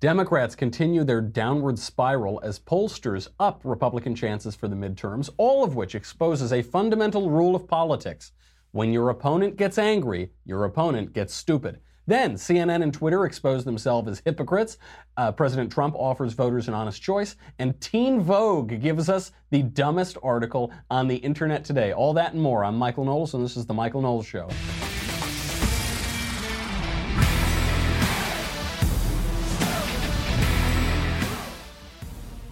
[0.00, 5.74] Democrats continue their downward spiral as pollsters up Republican chances for the midterms, all of
[5.74, 8.30] which exposes a fundamental rule of politics.
[8.70, 11.80] When your opponent gets angry, your opponent gets stupid.
[12.06, 14.78] Then CNN and Twitter expose themselves as hypocrites.
[15.16, 20.16] Uh, President Trump offers voters an honest choice, and Teen Vogue gives us the dumbest
[20.22, 21.92] article on the internet today.
[21.92, 22.62] All that and more.
[22.62, 24.48] I'm Michael Knowles, and this is the Michael Knowles Show.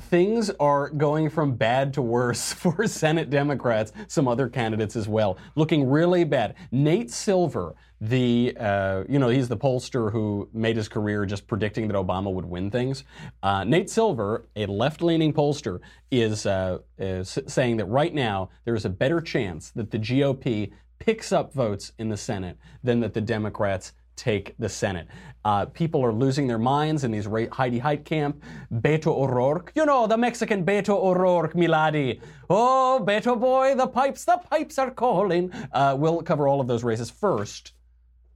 [0.06, 5.37] Things are going from bad to worse for Senate Democrats, some other candidates as well,
[5.55, 6.55] looking really bad.
[6.70, 11.88] Nate Silver, the uh, you know he's the pollster who made his career just predicting
[11.88, 13.05] that Obama would win things.
[13.42, 18.84] Uh, Nate Silver, a left-leaning pollster, is, uh, is saying that right now there is
[18.84, 23.20] a better chance that the GOP picks up votes in the Senate than that the
[23.20, 25.06] Democrats take the Senate.
[25.45, 28.41] Uh, people are losing their minds in these Heidi Heitkamp,
[28.73, 29.70] Beto O'Rourke.
[29.77, 32.21] You know, the Mexican Beto O'Rourke, Milady.
[32.51, 35.52] Oh, Beto boy, the pipes, the pipes are calling.
[35.73, 37.10] Uh, we'll cover all of those races.
[37.10, 37.73] First,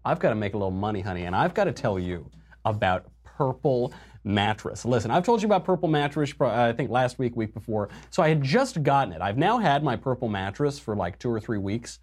[0.04, 2.30] I've got to make a little money, honey, and I've got to tell you
[2.64, 4.84] about Purple mattress.
[4.84, 7.88] Listen, I've told you about Purple mattress, I think last week, week before.
[8.10, 9.22] So I had just gotten it.
[9.22, 11.98] I've now had my Purple mattress for like two or three weeks.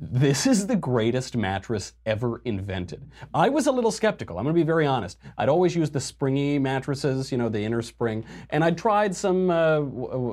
[0.00, 3.10] This is the greatest mattress ever invented.
[3.34, 4.38] I was a little skeptical.
[4.38, 5.18] I'm going to be very honest.
[5.36, 9.50] I'd always used the springy mattresses, you know, the inner spring, and I'd tried some
[9.50, 9.80] uh,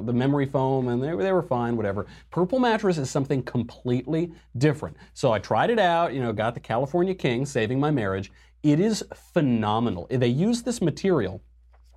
[0.04, 2.06] the memory foam, and they, they were fine, whatever.
[2.30, 4.98] Purple mattress is something completely different.
[5.16, 8.32] So I tried it out, you know, got the California King, saving my marriage.
[8.62, 10.06] It is phenomenal.
[10.12, 11.42] They use this material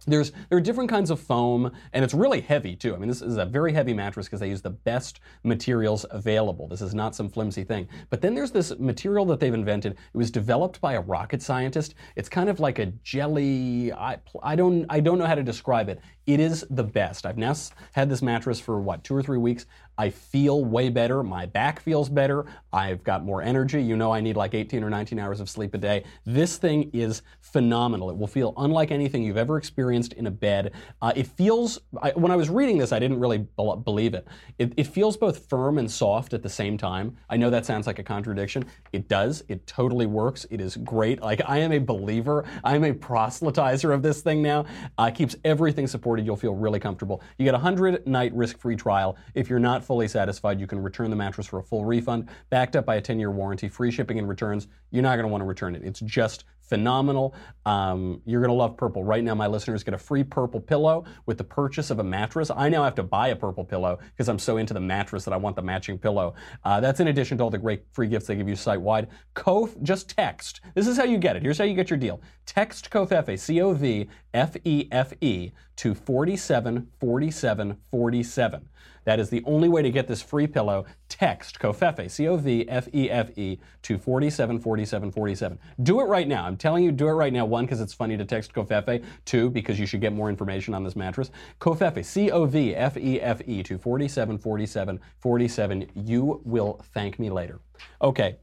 [0.09, 2.95] there's there are different kinds of foam, and it's really heavy too.
[2.95, 6.69] I mean, this is a very heavy mattress because they use the best materials available.
[6.69, 7.89] This is not some flimsy thing.
[8.11, 9.93] But then there's this material that they've invented.
[9.93, 11.95] It was developed by a rocket scientist.
[12.17, 13.93] It's kind of like a jelly.
[13.93, 16.01] I, I don't I don't know how to describe it.
[16.27, 17.25] It is the best.
[17.25, 17.55] I've now
[17.93, 19.65] had this mattress for what two or three weeks.
[19.97, 21.23] I feel way better.
[21.23, 22.45] My back feels better.
[22.73, 23.83] I've got more energy.
[23.83, 26.05] You know, I need like 18 or 19 hours of sleep a day.
[26.25, 27.23] This thing is
[27.53, 28.11] phenomenal.
[28.11, 30.73] It will feel unlike anything you've ever experienced in a bed.
[31.03, 34.27] Uh, it feels, I, when I was reading this, I didn't really be- believe it.
[34.59, 34.73] it.
[34.77, 37.17] It feels both firm and soft at the same time.
[37.29, 38.65] I know that sounds like a contradiction.
[38.93, 39.43] It does.
[39.49, 40.47] It totally works.
[40.51, 41.21] It is great.
[41.23, 42.45] Like, I am a believer.
[42.65, 44.67] I am a proselytizer of this thing now.
[44.97, 46.27] Uh, keeps everything supported.
[46.27, 47.23] You'll feel really comfortable.
[47.39, 49.17] You get a 100 night risk free trial.
[49.35, 52.77] If you're not fully satisfied, you can return the mattress for a full refund, backed
[52.77, 54.69] up by a 10 year warranty, free shipping and returns.
[54.91, 55.83] You're not going to want to return it.
[55.85, 57.35] It's just phenomenal.
[57.67, 59.05] Um, you're going to love purple.
[59.05, 62.51] Right now, my listeners get a free purple pillow with the purchase of a mattress.
[62.55, 65.33] I now have to buy a purple pillow because I'm so into the mattress that
[65.33, 66.35] I want the matching pillow.
[66.65, 69.09] Uh, that's in addition to all the great free gifts they give you site wide.
[69.35, 70.61] COF, just text.
[70.75, 71.43] This is how you get it.
[71.43, 72.21] Here's how you get your deal.
[72.47, 78.69] Text COVFEFE, C O V F E F E, to 47 47 47.
[79.05, 80.85] That is the only way to get this free pillow.
[81.09, 85.59] Text COVFEFE, C O V F E F E, to 47 47 47.
[85.83, 86.45] Do it right now.
[86.45, 87.47] I'm telling you, do it right now.
[87.47, 89.05] One, because it's funny to text COVFEFE.
[89.25, 91.31] Two, because you should get more information on this mattress.
[91.61, 95.87] COVFEFE, C O V F E F E, to 47 47 47.
[95.95, 97.61] You will thank me later.
[98.03, 98.37] Okay.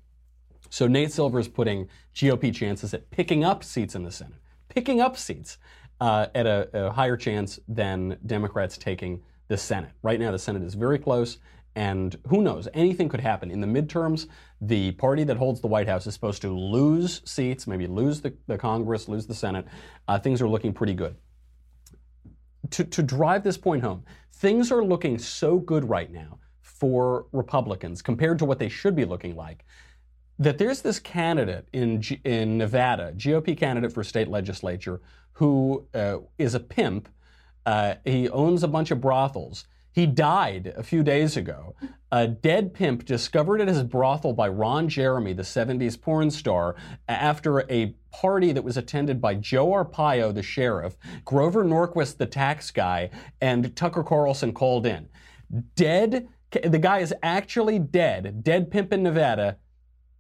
[0.70, 5.00] So Nate Silver is putting GOP chances at picking up seats in the Senate, picking
[5.00, 5.58] up seats
[6.02, 9.92] uh, at a, a higher chance than Democrats taking the Senate.
[10.02, 11.38] Right now, the Senate is very close,
[11.76, 12.68] and who knows?
[12.74, 13.52] Anything could happen.
[13.52, 14.28] In the midterms,
[14.62, 18.34] the party that holds the White House is supposed to lose seats, maybe lose the,
[18.48, 19.66] the Congress, lose the Senate.
[20.08, 21.16] Uh, things are looking pretty good.
[22.72, 28.02] To, to drive this point home, things are looking so good right now for Republicans
[28.02, 29.66] compared to what they should be looking like
[30.40, 35.02] that there's this candidate in, G- in Nevada, GOP candidate for state legislature,
[35.36, 37.10] who uh, is a pimp
[37.66, 39.66] uh, he owns a bunch of brothels.
[39.92, 41.76] He died a few days ago.
[42.12, 46.76] A dead pimp discovered at his brothel by Ron Jeremy, the 70s porn star,
[47.08, 52.72] after a party that was attended by Joe Arpaio, the sheriff, Grover Norquist, the tax
[52.72, 53.10] guy,
[53.40, 55.08] and Tucker Carlson called in.
[55.76, 56.28] Dead,
[56.64, 59.58] the guy is actually dead, dead pimp in Nevada.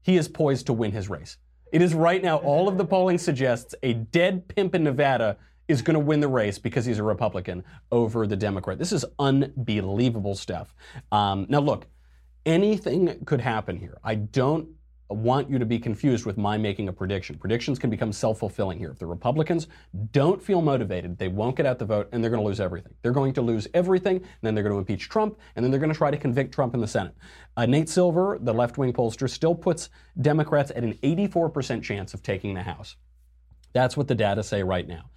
[0.01, 1.38] He is poised to win his race.
[1.71, 5.81] It is right now, all of the polling suggests a dead pimp in Nevada is
[5.81, 8.77] going to win the race because he's a Republican over the Democrat.
[8.77, 10.75] This is unbelievable stuff.
[11.12, 11.88] Um, now, look,
[12.45, 13.97] anything could happen here.
[14.03, 14.69] I don't
[15.10, 17.38] want you to be confused with my making a prediction.
[17.38, 18.90] Predictions can become self fulfilling here.
[18.92, 19.68] If the Republicans
[20.12, 22.94] don't feel motivated, they won't get out the vote and they're going to lose everything.
[23.02, 25.80] They're going to lose everything, and then they're going to impeach Trump, and then they're
[25.80, 27.16] going to try to convict Trump in the Senate.
[27.56, 32.24] Uh, Nate Silver, the left wing pollster, still puts Democrats at an 84% chance of
[32.24, 32.96] taking the House.
[33.74, 35.10] That's what the data say right now.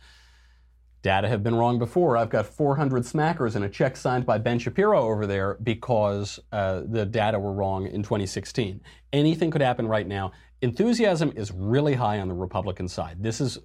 [1.02, 2.16] Data have been wrong before.
[2.16, 6.82] I've got 400 smackers and a check signed by Ben Shapiro over there because uh,
[6.86, 8.80] the data were wrong in 2016.
[9.12, 10.32] Anything could happen right now.
[10.60, 13.22] Enthusiasm is really high on the Republican side.
[13.22, 13.58] This is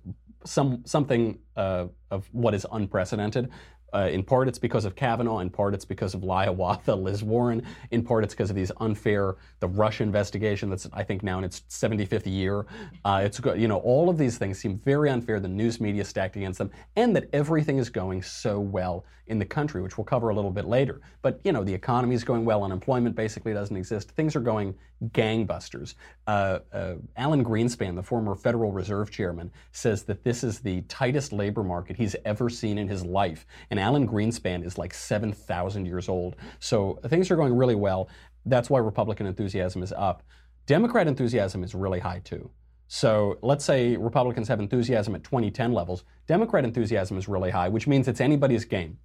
[0.45, 3.50] some something uh, of what is unprecedented.
[3.94, 5.40] Uh, in part, it's because of Kavanaugh.
[5.40, 7.63] In part, it's because of Hiawatha, Liz Warren.
[7.92, 11.44] In part, it's because of these unfair, the Russia investigation that's, I think, now in
[11.44, 12.66] its 75th year.
[13.06, 15.40] Uh, it's you know, all of these things seem very unfair.
[15.40, 19.46] The news media stacked against them, and that everything is going so well in the
[19.46, 21.02] country, which we'll cover a little bit later.
[21.22, 22.64] But you know, the economy is going well.
[22.64, 24.12] Unemployment basically doesn't exist.
[24.12, 24.75] Things are going
[25.10, 25.96] gangbusters.
[26.28, 31.34] Uh, uh Alan Greenspan, the former Federal Reserve Chairman, says that this is the tightest
[31.34, 33.46] labor market he's ever seen in his life.
[33.70, 36.36] And Alan Greenspan is like 7,000 years old.
[36.60, 38.10] So things are going really well.
[38.46, 40.24] That's why Republican enthusiasm is up.
[40.66, 42.50] Democrat enthusiasm is really high too.
[42.88, 46.04] So let's say Republicans have enthusiasm at 2010 levels.
[46.28, 49.00] Democrat enthusiasm is really high, which means it's anybody's game.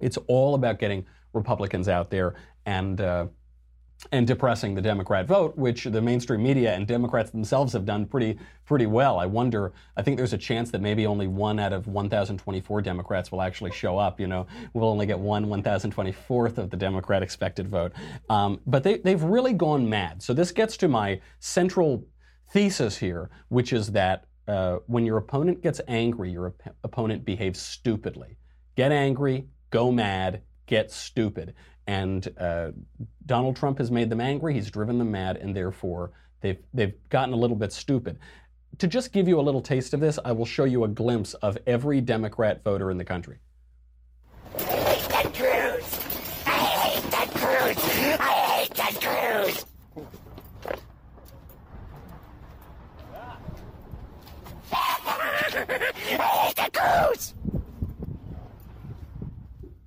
[0.00, 2.34] It's all about getting Republicans out there
[2.66, 3.26] and uh,
[4.12, 8.38] and depressing the Democrat vote, which the mainstream media and Democrats themselves have done pretty
[8.64, 9.18] pretty well.
[9.18, 9.72] I wonder.
[9.96, 13.72] I think there's a chance that maybe only one out of 1,024 Democrats will actually
[13.72, 14.20] show up.
[14.20, 17.92] You know, we'll only get one 1,024th of the Democrat expected vote.
[18.30, 20.22] Um, but they, they've really gone mad.
[20.22, 22.06] So this gets to my central
[22.50, 27.60] thesis here, which is that uh, when your opponent gets angry, your op- opponent behaves
[27.60, 28.36] stupidly.
[28.76, 31.54] Get angry, go mad, get stupid.
[31.86, 32.72] And uh,
[33.24, 37.32] Donald Trump has made them angry, he's driven them mad, and therefore they've, they've gotten
[37.32, 38.18] a little bit stupid.
[38.78, 41.34] To just give you a little taste of this, I will show you a glimpse
[41.34, 43.38] of every Democrat voter in the country.
[44.56, 46.00] I hate Ted Cruz!
[46.46, 47.76] I hate Ted Cruz!
[48.20, 48.28] I
[48.60, 49.64] hate Cruz!
[56.20, 57.34] I hate Cruz!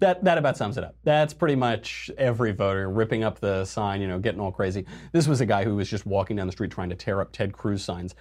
[0.01, 0.95] That, that about sums it up.
[1.03, 4.85] That's pretty much every voter ripping up the sign, you know, getting all crazy.
[5.13, 7.31] This was a guy who was just walking down the street trying to tear up
[7.31, 8.15] Ted Cruz signs.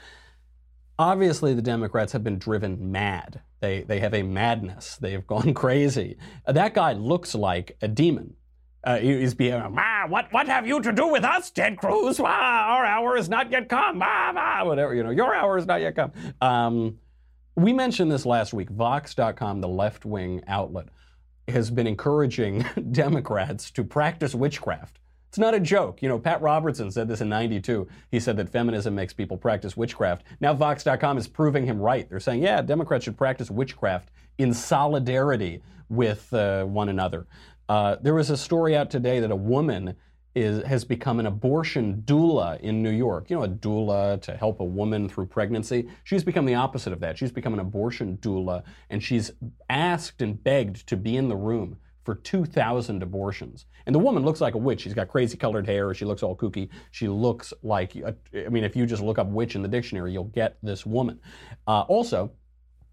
[0.98, 3.40] Obviously, the Democrats have been driven mad.
[3.60, 4.96] They, they have a madness.
[4.96, 6.18] They have gone crazy.
[6.46, 8.34] That guy looks like a demon.
[8.82, 12.18] Uh, he's being, ah, what, what have you to do with us, Ted Cruz?
[12.18, 14.00] Ah, our hour is not yet come.
[14.02, 16.12] Ah, ah, whatever, you know, your hour is not yet come.
[16.40, 16.98] Um,
[17.56, 18.70] we mentioned this last week.
[18.70, 20.88] Vox.com, the left wing outlet,
[21.48, 24.98] has been encouraging Democrats to practice witchcraft.
[25.28, 26.02] It's not a joke.
[26.02, 27.86] You know, Pat Robertson said this in 92.
[28.10, 30.24] He said that feminism makes people practice witchcraft.
[30.40, 32.08] Now Vox.com is proving him right.
[32.10, 37.28] They're saying, yeah, Democrats should practice witchcraft in solidarity with uh, one another.
[37.68, 39.94] Uh, there was a story out today that a woman
[40.34, 43.30] is, has become an abortion doula in New York.
[43.30, 45.88] You know, a doula to help a woman through pregnancy.
[46.04, 47.18] She's become the opposite of that.
[47.18, 49.32] She's become an abortion doula, and she's
[49.68, 53.66] asked and begged to be in the room for 2,000 abortions.
[53.86, 54.82] And the woman looks like a witch.
[54.82, 55.92] She's got crazy colored hair.
[55.94, 56.70] She looks all kooky.
[56.92, 60.12] She looks like, a, I mean, if you just look up witch in the dictionary,
[60.12, 61.20] you'll get this woman.
[61.66, 62.32] Uh, also,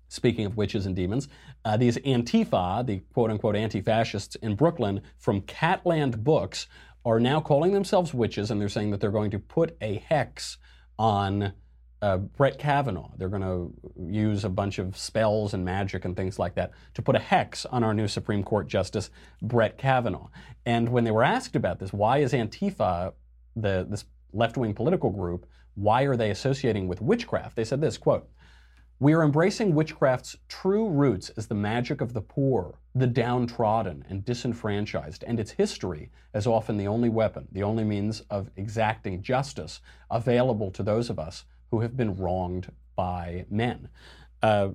[0.09, 1.27] Speaking of witches and demons,
[1.65, 6.67] uh, these Antifa, the quote unquote anti fascists in Brooklyn from Catland Books,
[7.07, 10.57] are now calling themselves witches, and they're saying that they're going to put a hex
[10.99, 11.53] on
[12.01, 13.11] uh, Brett Kavanaugh.
[13.17, 17.01] They're going to use a bunch of spells and magic and things like that to
[17.01, 19.09] put a hex on our new Supreme Court Justice,
[19.41, 20.27] Brett Kavanaugh.
[20.65, 23.13] And when they were asked about this, why is Antifa,
[23.55, 27.55] the, this left wing political group, why are they associating with witchcraft?
[27.55, 28.29] They said this quote,
[28.99, 34.25] we are embracing witchcraft's true roots as the magic of the poor, the downtrodden, and
[34.25, 39.81] disenfranchised, and its history as often the only weapon, the only means of exacting justice
[40.09, 43.87] available to those of us who have been wronged by men.
[44.41, 44.69] Uh,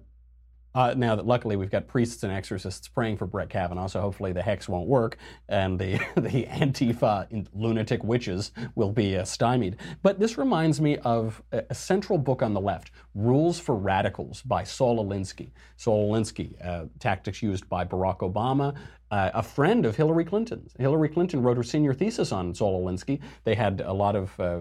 [0.75, 4.33] uh, now that luckily we've got priests and exorcists praying for Brett Kavanaugh, so hopefully
[4.33, 5.17] the hex won't work
[5.49, 9.77] and the the Antifa lunatic witches will be uh, stymied.
[10.03, 14.43] But this reminds me of a, a, central book on the left, Rules for Radicals
[14.43, 15.51] by Saul Alinsky.
[15.77, 18.75] Saul Alinsky, uh, tactics used by Barack Obama,
[19.11, 20.75] uh, a friend of Hillary Clinton's.
[20.79, 23.21] Hillary Clinton wrote her senior thesis on Saul Alinsky.
[23.45, 24.61] They had a lot of uh,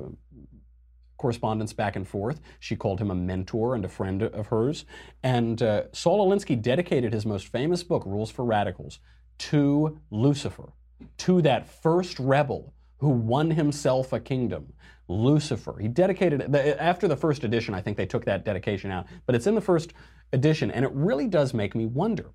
[1.21, 2.41] correspondence back and forth.
[2.59, 4.85] She called him a mentor and a friend of hers.
[5.21, 8.99] And uh, Saul Alinsky dedicated his most famous book, Rules for Radicals,
[9.37, 10.73] to Lucifer,
[11.17, 14.73] to that first rebel who won himself a kingdom,
[15.07, 15.77] Lucifer.
[15.79, 19.35] He dedicated it, after the first edition, I think they took that dedication out, but
[19.35, 19.93] it's in the first
[20.33, 22.31] edition, and it really does make me wonder.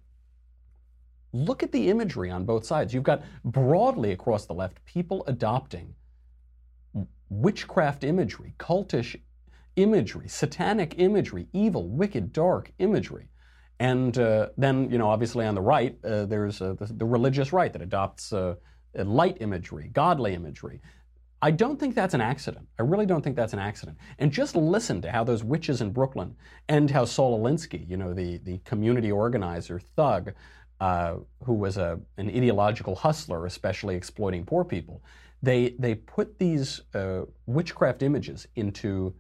[1.33, 2.95] Look at the imagery on both sides.
[2.95, 5.95] You've got broadly across the left people adopting
[7.29, 9.17] witchcraft imagery, cultish
[9.77, 13.29] imagery, satanic imagery, evil, wicked, dark imagery.
[13.79, 17.53] And uh, then, you know, obviously on the right, uh, there's uh, the, the, religious
[17.53, 18.55] right that adopts uh,
[18.95, 20.81] light imagery, godly imagery.
[21.43, 22.67] I don't think that's an accident.
[22.79, 23.99] I really don't think that's an accident.
[24.19, 26.35] And just listen to how those witches in Brooklyn
[26.69, 30.33] and how Saul Alinsky, you know, the, the community organizer, thug,
[30.81, 35.03] uh, who was a, an ideological hustler, especially exploiting poor people,
[35.47, 39.15] they, they put these uh, witchcraft images into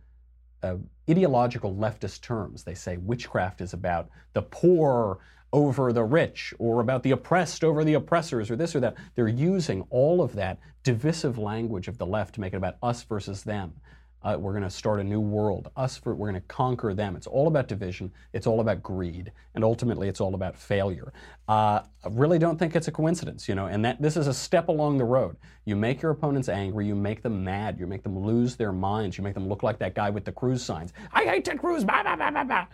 [0.64, 0.75] uh,
[1.09, 2.64] ideological leftist terms.
[2.64, 5.21] They say witchcraft is about the poor
[5.52, 8.97] over the rich or about the oppressed over the oppressors or this or that.
[9.14, 13.04] They're using all of that divisive language of the left to make it about us
[13.04, 13.75] versus them.
[14.26, 15.71] Uh, we're going to start a new world.
[15.76, 17.14] Us, for, we're going to conquer them.
[17.14, 18.11] It's all about division.
[18.33, 21.12] It's all about greed, and ultimately, it's all about failure.
[21.49, 23.66] Uh, I really don't think it's a coincidence, you know.
[23.66, 25.37] And that this is a step along the road.
[25.64, 26.88] You make your opponents angry.
[26.88, 27.78] You make them mad.
[27.78, 29.16] You make them lose their minds.
[29.16, 30.92] You make them look like that guy with the Cruz signs.
[31.12, 31.85] I hate Ted Cruz.
[31.85, 32.66] Bah, bah, bah, bah, bah.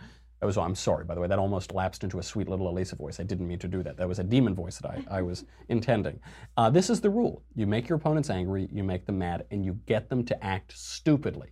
[0.43, 2.97] That was, I'm sorry, by the way, that almost lapsed into a sweet little Elisa
[2.97, 3.21] voice.
[3.21, 3.95] I didn't mean to do that.
[3.95, 6.19] That was a demon voice that I, I was intending.
[6.57, 7.43] Uh, this is the rule.
[7.55, 10.77] You make your opponents angry, you make them mad, and you get them to act
[10.77, 11.51] stupidly.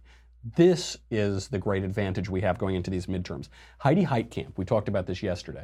[0.57, 3.47] This is the great advantage we have going into these midterms.
[3.77, 5.63] Heidi Heitkamp, we talked about this yesterday,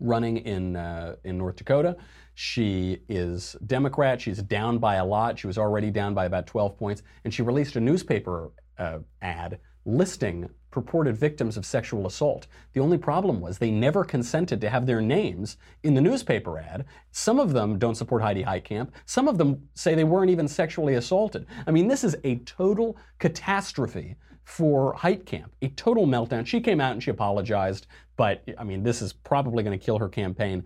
[0.00, 1.98] running in, uh, in North Dakota.
[2.34, 4.20] She is Democrat.
[4.20, 5.38] She's down by a lot.
[5.38, 7.04] She was already down by about 12 points.
[7.22, 12.46] And she released a newspaper uh, ad listing purported victims of sexual assault.
[12.72, 16.84] The only problem was they never consented to have their names in the newspaper ad.
[17.10, 18.90] Some of them don't support Heidi Heitkamp.
[19.04, 21.46] Some of them say they weren't even sexually assaulted.
[21.66, 26.46] I mean, this is a total catastrophe for Heitkamp, a total meltdown.
[26.46, 29.98] She came out and she apologized, but I mean, this is probably going to kill
[29.98, 30.64] her campaign.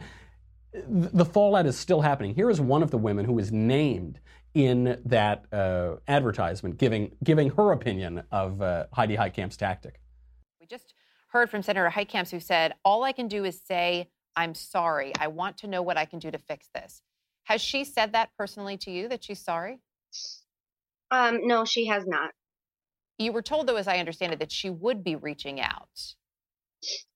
[0.73, 2.35] The fallout is still happening.
[2.35, 4.21] Here is one of the women who was named
[4.54, 10.00] in that uh, advertisement, giving giving her opinion of uh, Heidi Heitkamp's tactic.
[10.61, 10.94] We just
[11.28, 15.12] heard from Senator Heitkamp who said, "All I can do is say I'm sorry.
[15.18, 17.02] I want to know what I can do to fix this."
[17.44, 19.80] Has she said that personally to you that she's sorry?
[21.11, 22.30] Um, no, she has not.
[23.18, 26.14] You were told, though, as I understand it, that she would be reaching out.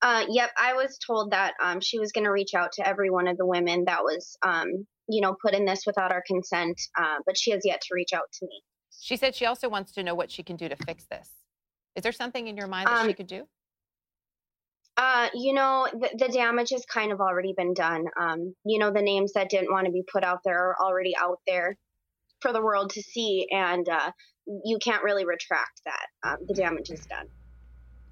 [0.03, 3.11] Uh, yep, I was told that um, she was going to reach out to every
[3.11, 6.81] one of the women that was um, you know, put in this without our consent,
[6.97, 8.63] uh, but she has yet to reach out to me.
[9.01, 11.31] She said she also wants to know what she can do to fix this.
[11.97, 13.45] Is there something in your mind that um, she could do?
[14.97, 18.05] Uh, you know, the, the, damage has kind of already been done.
[18.21, 21.13] Um, you know, the names that didn't want to be put out there are already
[21.17, 21.77] out there
[22.41, 24.11] for the world to see, and uh,
[24.65, 26.07] you can't really retract that.
[26.25, 27.27] Um, the damage is done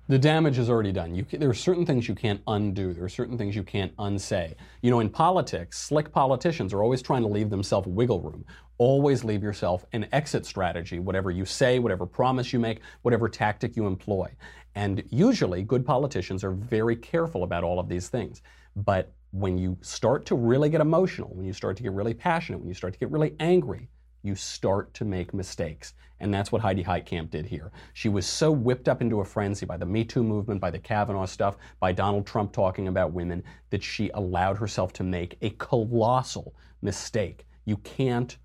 [0.08, 1.24] the damage is already done.
[1.24, 2.92] Can, there are certain things you can't undo.
[2.92, 4.54] There are certain things you can't unsay.
[4.82, 8.44] You know, in politics, slick politicians are always trying to leave themselves wiggle room.
[8.78, 13.74] Always leave yourself an exit strategy, whatever you say, whatever promise you make, whatever tactic
[13.74, 14.30] you employ.
[14.74, 18.42] And usually, good politicians are very careful about all of these things.
[18.76, 22.58] But when you start to really get emotional, when you start to get really passionate,
[22.58, 23.88] when you start to get really angry,
[24.26, 25.94] you start to make mistakes.
[26.20, 27.70] And that's what Heidi Heitkamp did here.
[27.92, 30.78] She was so whipped up into a frenzy by the Me Too movement, by the
[30.78, 35.50] Kavanaugh stuff, by Donald Trump talking about women, that she allowed herself to make a
[35.50, 37.46] colossal mistake.
[37.64, 38.36] You can't.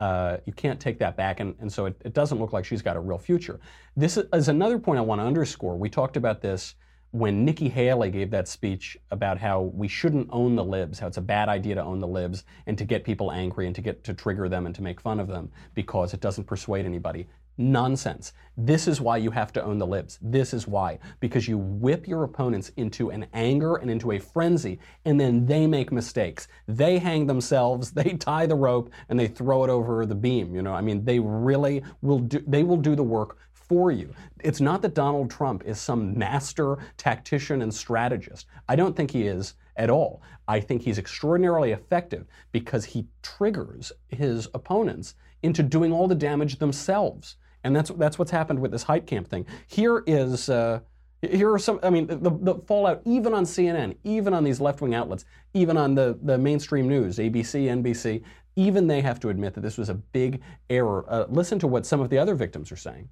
[0.00, 2.80] Uh, you can't take that back, and, and so it, it doesn't look like she's
[2.80, 3.60] got a real future.
[3.94, 5.76] This is another point I want to underscore.
[5.76, 6.74] We talked about this
[7.12, 11.16] when Nikki Haley gave that speech about how we shouldn't own the libs, how it's
[11.16, 14.04] a bad idea to own the libs and to get people angry and to get
[14.04, 17.26] to trigger them and to make fun of them because it doesn't persuade anybody.
[17.58, 18.32] Nonsense.
[18.56, 20.18] This is why you have to own the libs.
[20.22, 20.98] This is why.
[21.18, 25.66] Because you whip your opponents into an anger and into a frenzy, and then they
[25.66, 26.48] make mistakes.
[26.68, 30.54] They hang themselves, they tie the rope, and they throw it over the beam.
[30.54, 33.36] You know, I mean, they really will do, they will do the work
[33.70, 34.12] for you.
[34.40, 38.46] It's not that Donald Trump is some master tactician and strategist.
[38.68, 40.22] I don't think he is at all.
[40.48, 46.58] I think he's extraordinarily effective because he triggers his opponents into doing all the damage
[46.58, 47.36] themselves.
[47.62, 49.46] And that's, that's what's happened with this Heitkamp thing.
[49.68, 50.50] Here is.
[50.50, 50.80] Uh,
[51.22, 54.80] here are some, I mean, the, the fallout, even on CNN, even on these left
[54.80, 58.22] wing outlets, even on the, the mainstream news, ABC, NBC,
[58.56, 61.04] even they have to admit that this was a big error.
[61.08, 63.06] Uh, listen to what some of the other victims are saying.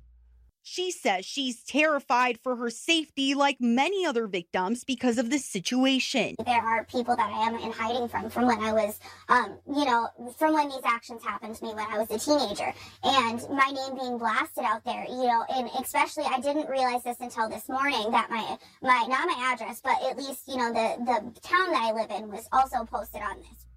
[0.71, 6.37] She says she's terrified for her safety, like many other victims, because of the situation.
[6.45, 9.87] There are people that I am in hiding from, from when I was, um, you
[9.87, 12.75] know, from when these actions happened to me when I was a teenager.
[13.03, 17.19] And my name being blasted out there, you know, and especially I didn't realize this
[17.19, 21.03] until this morning that my, my, not my address, but at least, you know, the,
[21.03, 23.68] the town that I live in was also posted on this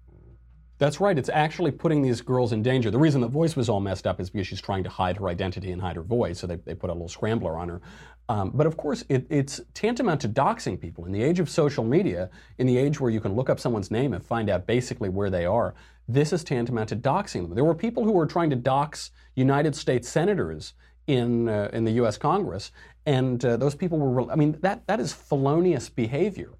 [0.82, 1.16] That's right.
[1.16, 2.90] It's actually putting these girls in danger.
[2.90, 5.28] The reason the voice was all messed up is because she's trying to hide her
[5.28, 7.80] identity and hide her voice, so they, they put a little scrambler on her.
[8.28, 11.04] Um, but of course, it, it's tantamount to doxing people.
[11.04, 13.92] In the age of social media, in the age where you can look up someone's
[13.92, 15.72] name and find out basically where they are,
[16.08, 17.54] this is tantamount to doxing them.
[17.54, 20.74] There were people who were trying to dox United States senators
[21.06, 22.18] in uh, in the U.S.
[22.18, 22.72] Congress,
[23.06, 24.28] and uh, those people were.
[24.32, 26.50] I mean, that that is felonious behavior.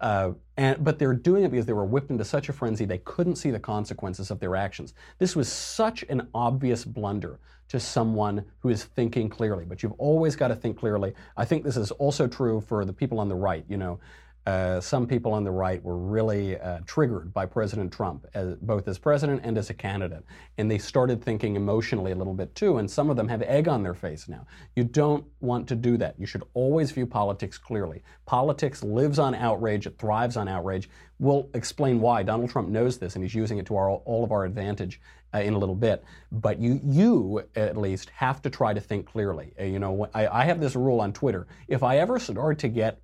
[0.00, 2.98] Uh, and, but they're doing it because they were whipped into such a frenzy they
[2.98, 4.94] couldn't see the consequences of their actions.
[5.18, 9.64] This was such an obvious blunder to someone who is thinking clearly.
[9.64, 11.14] But you've always got to think clearly.
[11.36, 13.64] I think this is also true for the people on the right.
[13.68, 13.98] You know,
[14.44, 18.88] uh, some people on the right were really uh, triggered by President Trump, as, both
[18.88, 20.24] as president and as a candidate.
[20.58, 23.68] And they started thinking emotionally a little bit too, and some of them have egg
[23.68, 24.44] on their face now.
[24.74, 26.18] You don't want to do that.
[26.18, 28.02] You should always view politics clearly.
[28.26, 30.90] Politics lives on outrage, it thrives on outrage.
[31.20, 32.24] We'll explain why.
[32.24, 35.00] Donald Trump knows this, and he's using it to our, all of our advantage.
[35.34, 39.06] Uh, in a little bit, but you, you at least have to try to think
[39.06, 39.54] clearly.
[39.58, 42.68] Uh, you know, I, I have this rule on Twitter: if I ever start to
[42.68, 43.00] get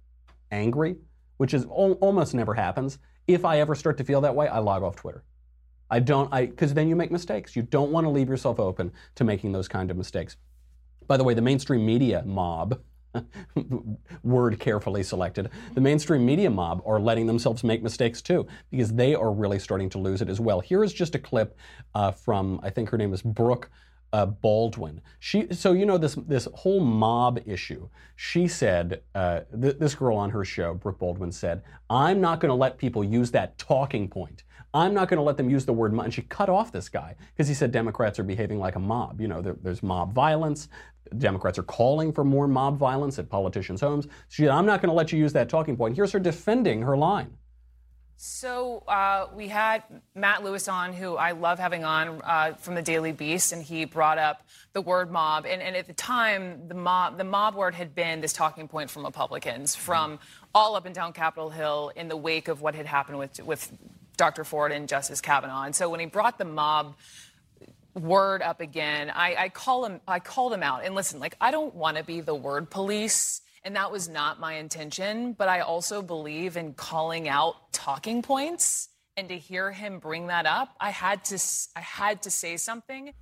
[0.50, 0.96] angry,
[1.38, 2.98] which is al- almost never happens.
[3.26, 5.24] If I ever start to feel that way, I log off Twitter.
[5.90, 7.56] I don't, I because then you make mistakes.
[7.56, 10.36] You don't want to leave yourself open to making those kind of mistakes.
[11.06, 12.80] By the way, the mainstream media mob,
[14.22, 19.14] word carefully selected, the mainstream media mob are letting themselves make mistakes too because they
[19.14, 20.60] are really starting to lose it as well.
[20.60, 21.56] Here is just a clip
[21.94, 23.70] uh, from, I think her name is Brooke
[24.12, 25.00] uh, Baldwin.
[25.18, 27.88] She, so you know this this whole mob issue.
[28.16, 32.50] She said uh, th- this girl on her show, Brooke Baldwin, said, "I'm not going
[32.50, 34.44] to let people use that talking point.
[34.74, 36.88] I'm not going to let them use the word mob." And she cut off this
[36.88, 39.20] guy because he said Democrats are behaving like a mob.
[39.20, 40.68] You know, there, there's mob violence.
[41.16, 44.06] Democrats are calling for more mob violence at politicians' homes.
[44.28, 46.82] She said, "I'm not going to let you use that talking point." Here's her defending
[46.82, 47.36] her line.
[48.20, 52.82] So uh, we had Matt Lewis on, who I love having on uh, from the
[52.82, 55.46] Daily Beast, and he brought up the word mob.
[55.46, 58.90] And, and, at the time, the mob, the mob word had been this talking point
[58.90, 60.18] from Republicans, from
[60.52, 63.70] all up and down Capitol Hill in the wake of what had happened with with
[64.16, 64.42] Dr.
[64.42, 65.62] Ford and Justice Kavanaugh.
[65.62, 66.96] And so when he brought the mob
[67.94, 70.84] word up again, I, I call him, I called him out.
[70.84, 73.42] And listen, like I don't want to be the word police.
[73.64, 75.32] And that was not my intention.
[75.32, 78.88] But I also believe in calling out talking points.
[79.16, 81.38] And to hear him bring that up, I had to,
[81.74, 83.12] I had to say something.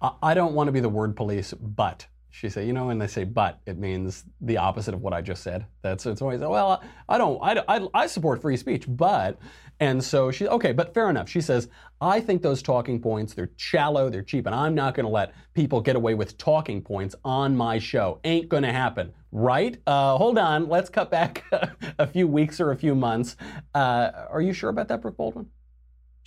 [0.00, 3.08] I, don't want to be the word police, but she said, you know, when they
[3.08, 5.66] say but, it means the opposite of what I just said.
[5.82, 9.38] That's it's always well, I don't, I, I, I support free speech, but,
[9.80, 11.28] and so she, okay, but fair enough.
[11.28, 11.68] She says,
[12.00, 15.34] I think those talking points, they're shallow, they're cheap, and I'm not going to let
[15.54, 18.20] people get away with talking points on my show.
[18.24, 19.76] Ain't going to happen, right?
[19.86, 21.44] Uh, hold on, let's cut back
[21.98, 23.36] a few weeks or a few months.
[23.74, 25.46] Uh, are you sure about that, Brooke Baldwin?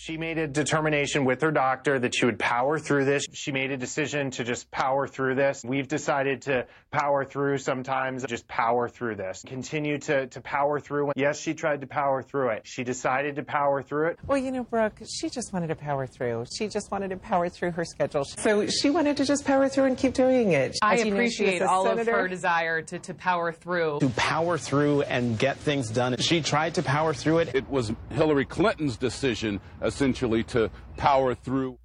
[0.04, 3.26] She made a determination with her doctor that she would power through this.
[3.32, 5.64] She made a decision to just power through this.
[5.66, 9.42] We've decided to power through sometimes, just power through this.
[9.48, 11.14] Continue to, to power through.
[11.16, 12.64] Yes, she tried to power through it.
[12.66, 14.20] She decided to power through it.
[14.28, 16.48] Well, you know, Brooke, she just wanted to power through.
[16.54, 18.26] She just wanted to power through her schedule.
[18.26, 20.78] So she wanted to just power through and keep doing it.
[20.82, 22.12] I As you know, appreciate all senator.
[22.12, 24.00] of her desire to, to power through.
[24.02, 26.18] to power through and get things done.
[26.18, 27.56] She tried to power through it.
[27.56, 29.62] It was Hillary Clinton's decision,
[29.94, 31.78] essentially, to power through.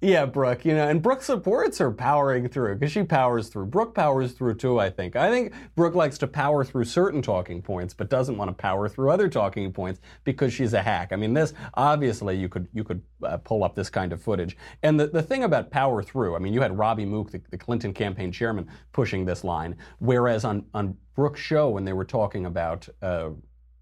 [0.00, 3.66] Yeah, Brooke, you know, and Brooke supports her powering through because she powers through.
[3.66, 5.16] Brooke powers through too, I think.
[5.16, 8.88] I think Brooke likes to power through certain talking points, but doesn't want to power
[8.88, 11.08] through other talking points because she's a hack.
[11.10, 14.56] I mean, this obviously you could you could uh, pull up this kind of footage.
[14.84, 17.58] And the, the thing about power through, I mean, you had Robby Mook, the, the
[17.58, 22.46] Clinton campaign chairman, pushing this line, whereas on on Brooke's show when they were talking
[22.46, 23.30] about uh,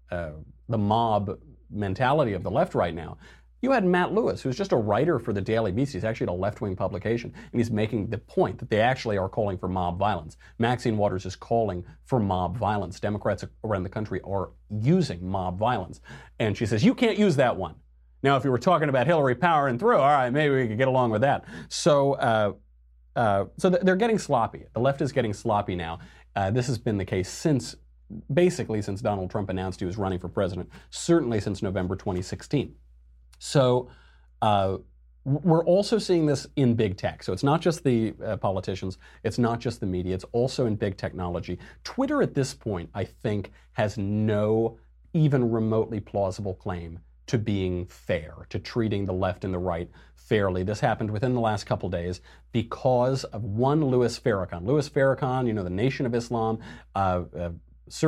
[0.09, 0.31] uh,
[0.67, 1.37] the mob
[1.69, 3.17] mentality of the left right now.
[3.61, 5.93] You had Matt Lewis, who's just a writer for the Daily Beast.
[5.93, 9.17] He's actually at a left wing publication, and he's making the point that they actually
[9.17, 10.37] are calling for mob violence.
[10.59, 12.99] Maxine Waters is calling for mob violence.
[12.99, 16.01] Democrats around the country are using mob violence.
[16.39, 17.75] And she says, You can't use that one.
[18.21, 20.77] Now, if you were talking about Hillary power and through, all right, maybe we could
[20.77, 21.45] get along with that.
[21.69, 22.53] So, uh,
[23.15, 24.65] uh, so th- they're getting sloppy.
[24.73, 25.99] The left is getting sloppy now.
[26.35, 27.75] Uh, this has been the case since,
[28.31, 32.75] basically, since Donald Trump announced he was running for president, certainly since November 2016.
[33.39, 33.89] So
[34.41, 34.77] uh,
[35.23, 37.21] we're also seeing this in big tech.
[37.21, 40.75] So it's not just the uh, politicians, it's not just the media, it's also in
[40.75, 41.59] big technology.
[41.83, 44.79] Twitter at this point, I think, has no
[45.13, 50.63] even remotely plausible claim to being fair, to treating the left and the right fairly.
[50.63, 52.21] This happened within the last couple days
[52.53, 54.65] because of one Louis Farrakhan.
[54.65, 56.59] Louis Farrakhan, you know, the Nation of Islam,
[56.95, 57.49] uh, uh,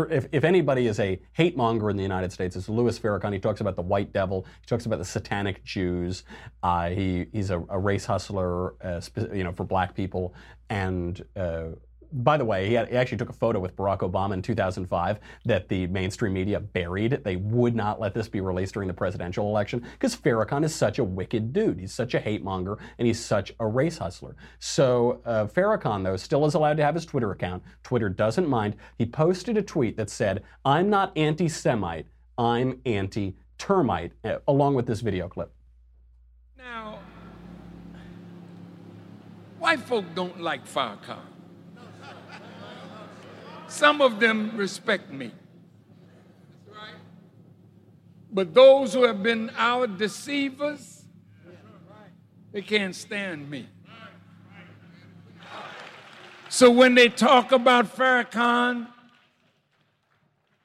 [0.10, 3.34] if, if anybody is a hate monger in the United States, it's Louis Farrakhan.
[3.34, 4.46] He talks about the white devil.
[4.62, 6.24] He talks about the satanic Jews.
[6.64, 9.02] Uh, he, he's a, a race hustler, uh,
[9.34, 10.34] you know, for black people.
[10.70, 11.70] And uh,
[12.12, 15.20] by the way, he, had, he actually took a photo with Barack Obama in 2005
[15.46, 17.22] that the mainstream media buried.
[17.24, 21.00] They would not let this be released during the presidential election because Farrakhan is such
[21.00, 21.80] a wicked dude.
[21.80, 24.36] He's such a hate monger and he's such a race hustler.
[24.60, 27.64] So uh, Farrakhan, though, still is allowed to have his Twitter account.
[27.84, 28.76] Twitter doesn't mind.
[28.98, 34.74] He posted a tweet that said, I'm not anti Semite, I'm anti termite, uh, along
[34.74, 35.54] with this video clip.
[36.58, 37.00] Now,
[39.60, 41.20] white folk don't like Farrakhan.
[43.70, 45.32] Some of them respect me.
[48.32, 51.06] But those who have been our deceivers,
[52.52, 53.68] they can't stand me.
[56.50, 58.88] So when they talk about Farrakhan,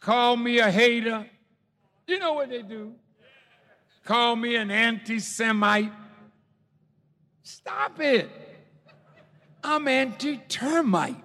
[0.00, 1.26] call me a hater,
[2.06, 2.94] you know what they do?
[4.04, 5.92] Call me an anti Semite.
[7.42, 8.30] Stop it.
[9.62, 11.23] I'm anti termite.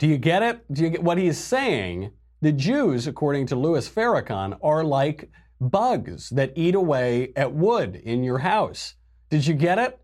[0.00, 0.64] Do you get it?
[0.72, 2.12] Do you get what he's saying?
[2.40, 8.24] The Jews, according to Louis Farrakhan, are like bugs that eat away at wood in
[8.24, 8.94] your house.
[9.28, 10.00] Did you get it?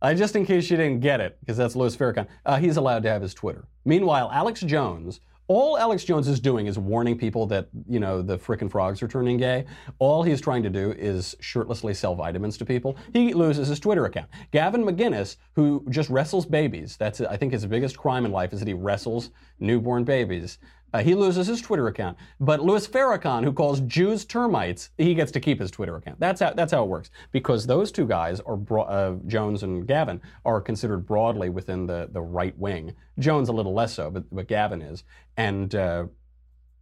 [0.00, 3.02] Uh, just in case you didn't get it, because that's Louis Farrakhan, uh, he's allowed
[3.02, 3.66] to have his Twitter.
[3.84, 8.38] Meanwhile, Alex Jones, all Alex Jones is doing is warning people that, you know, the
[8.38, 9.64] frickin' frogs are turning gay.
[9.98, 12.96] All he's trying to do is shirtlessly sell vitamins to people.
[13.12, 14.28] He loses his Twitter account.
[14.50, 18.60] Gavin McInnes, who just wrestles babies, that's, I think, his biggest crime in life is
[18.60, 20.58] that he wrestles newborn babies.
[20.92, 22.16] Uh, he loses his Twitter account.
[22.40, 26.20] But Louis Farrakhan, who calls Jews termites, he gets to keep his Twitter account.
[26.20, 27.10] That's how, that's how it works.
[27.30, 32.08] Because those two guys, are bro- uh, Jones and Gavin, are considered broadly within the,
[32.12, 32.94] the right wing.
[33.18, 35.04] Jones a little less so, but, but Gavin is.
[35.36, 36.06] And uh,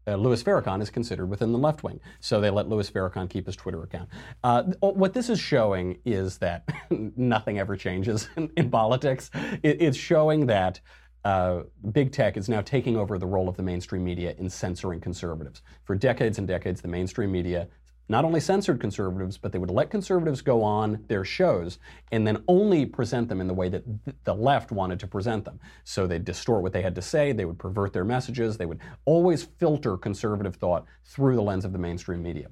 [0.07, 2.01] uh, Louis Farrakhan is considered within the left wing.
[2.20, 4.09] So they let Louis Farrakhan keep his Twitter account.
[4.42, 9.31] Uh, th- what this is showing is that nothing ever changes in, in politics.
[9.62, 10.81] It, it's showing that
[11.24, 15.00] uh, big tech is now taking over the role of the mainstream media in censoring
[15.00, 15.62] conservatives.
[15.85, 17.68] For decades and decades, the mainstream media
[18.11, 21.78] not only censored conservatives, but they would let conservatives go on their shows
[22.11, 25.44] and then only present them in the way that th- the left wanted to present
[25.44, 25.61] them.
[25.85, 28.80] So they'd distort what they had to say, they would pervert their messages, they would
[29.04, 32.48] always filter conservative thought through the lens of the mainstream media.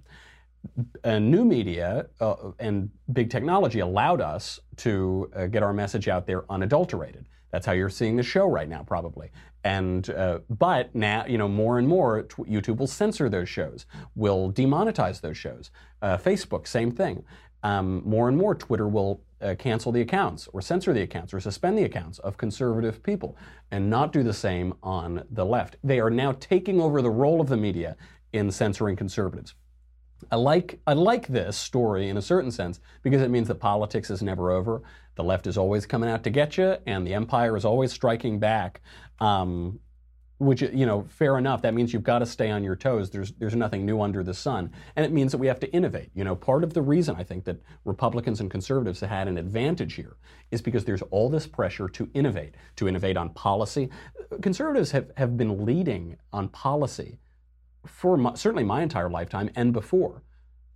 [1.02, 6.24] Uh, new media uh, and big technology allowed us to uh, get our message out
[6.24, 7.26] there unadulterated.
[7.50, 9.30] That's how you're seeing the show right now, probably.
[9.64, 13.87] And uh, but now, you know, more and more, tw- YouTube will censor those shows,
[14.14, 15.70] will demonetize those shows.
[16.00, 17.24] Uh, Facebook, same thing.
[17.62, 21.40] Um, more and more, Twitter will uh, cancel the accounts, or censor the accounts, or
[21.40, 23.37] suspend the accounts of conservative people,
[23.70, 25.76] and not do the same on the left.
[25.82, 27.96] They are now taking over the role of the media
[28.32, 29.54] in censoring conservatives.
[30.30, 34.11] I like I like this story in a certain sense because it means that politics
[34.11, 34.82] is never over.
[35.18, 38.38] The left is always coming out to get you, and the empire is always striking
[38.38, 38.81] back.
[39.18, 39.81] Um,
[40.38, 41.62] which you know, fair enough.
[41.62, 43.11] That means you've got to stay on your toes.
[43.11, 46.11] There's there's nothing new under the sun, and it means that we have to innovate.
[46.14, 49.38] You know, part of the reason I think that Republicans and conservatives have had an
[49.38, 50.18] advantage here
[50.52, 53.90] is because there's all this pressure to innovate, to innovate on policy.
[54.40, 57.18] Conservatives have, have been leading on policy
[57.85, 60.22] for my, certainly my entire lifetime and before.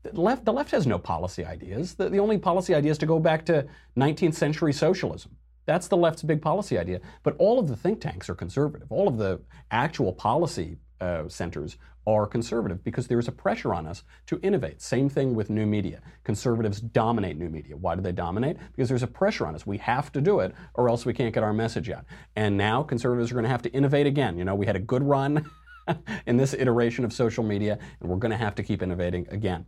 [0.02, 1.94] The left, the left has no policy ideas.
[1.94, 5.36] The, the only policy idea is to go back to 19th century socialism.
[5.64, 7.00] That's the left's big policy idea.
[7.22, 8.90] But all of the think tanks are conservative.
[8.90, 13.86] All of the actual policy uh, centers are conservative because there is a pressure on
[13.86, 14.82] us to innovate.
[14.82, 16.00] Same thing with new media.
[16.24, 17.76] Conservatives dominate new media.
[17.76, 18.56] Why do they dominate?
[18.74, 19.64] Because there's a pressure on us.
[19.66, 22.04] We have to do it or else we can't get our message out.
[22.34, 24.36] And now conservatives are going to have to innovate again.
[24.36, 25.48] You know, we had a good run
[26.26, 29.66] in this iteration of social media, and we're going to have to keep innovating again.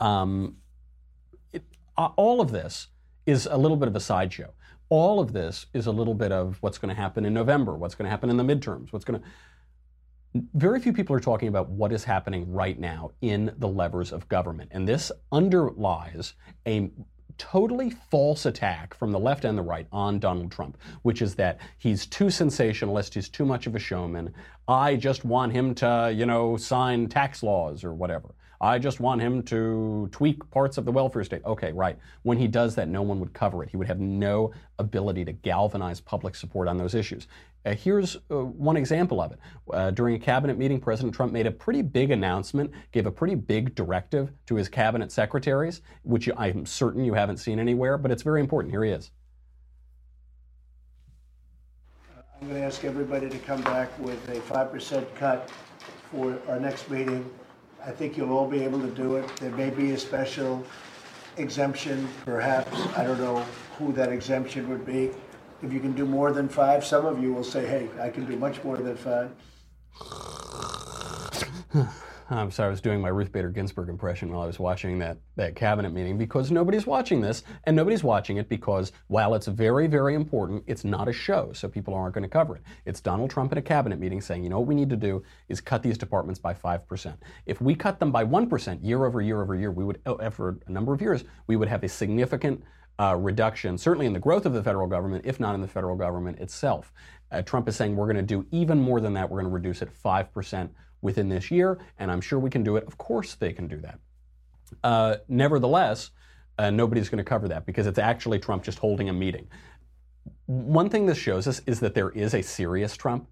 [0.00, 0.56] Um,
[1.52, 1.62] it,
[1.96, 2.88] uh, all of this
[3.26, 4.52] is a little bit of a sideshow.
[4.88, 7.94] All of this is a little bit of what's going to happen in November, what's
[7.94, 9.26] going to happen in the midterms, what's going to.
[10.54, 14.28] Very few people are talking about what is happening right now in the levers of
[14.28, 14.70] government.
[14.74, 16.34] And this underlies
[16.66, 16.90] a
[17.38, 21.58] totally false attack from the left and the right on Donald Trump, which is that
[21.78, 24.32] he's too sensationalist, he's too much of a showman.
[24.68, 28.34] I just want him to, you know, sign tax laws or whatever.
[28.64, 31.42] I just want him to tweak parts of the welfare state.
[31.44, 31.98] Okay, right.
[32.22, 33.68] When he does that, no one would cover it.
[33.68, 37.26] He would have no ability to galvanize public support on those issues.
[37.66, 39.38] Uh, here's uh, one example of it.
[39.70, 43.34] Uh, during a cabinet meeting, President Trump made a pretty big announcement, gave a pretty
[43.34, 48.22] big directive to his cabinet secretaries, which I'm certain you haven't seen anywhere, but it's
[48.22, 48.72] very important.
[48.72, 49.10] Here he is.
[52.40, 55.50] I'm going to ask everybody to come back with a 5% cut
[56.10, 57.30] for our next meeting.
[57.86, 59.36] I think you'll all be able to do it.
[59.36, 60.64] There may be a special
[61.36, 62.74] exemption, perhaps.
[62.96, 63.44] I don't know
[63.78, 65.10] who that exemption would be.
[65.62, 68.24] If you can do more than five, some of you will say, hey, I can
[68.24, 69.30] do much more than five.
[72.30, 75.18] I'm sorry, I was doing my Ruth Bader Ginsburg impression while I was watching that,
[75.36, 79.86] that cabinet meeting because nobody's watching this, and nobody's watching it because while it's very,
[79.86, 82.62] very important, it's not a show, so people aren't going to cover it.
[82.86, 85.22] It's Donald Trump in a cabinet meeting saying, you know what we need to do
[85.50, 87.14] is cut these departments by 5%.
[87.44, 90.58] If we cut them by 1% year over year over year, we would, oh, for
[90.66, 92.64] a number of years, we would have a significant
[92.98, 95.96] uh, reduction, certainly in the growth of the federal government, if not in the federal
[95.96, 96.92] government itself.
[97.30, 99.28] Uh, Trump is saying we're going to do even more than that.
[99.28, 100.70] We're going to reduce it 5%
[101.04, 102.84] within this year, and I'm sure we can do it.
[102.86, 104.00] Of course, they can do that.
[104.82, 106.10] Uh, nevertheless,
[106.58, 109.46] uh, nobody's going to cover that because it's actually Trump just holding a meeting.
[110.46, 113.28] One thing this shows us is that there is a serious Trump.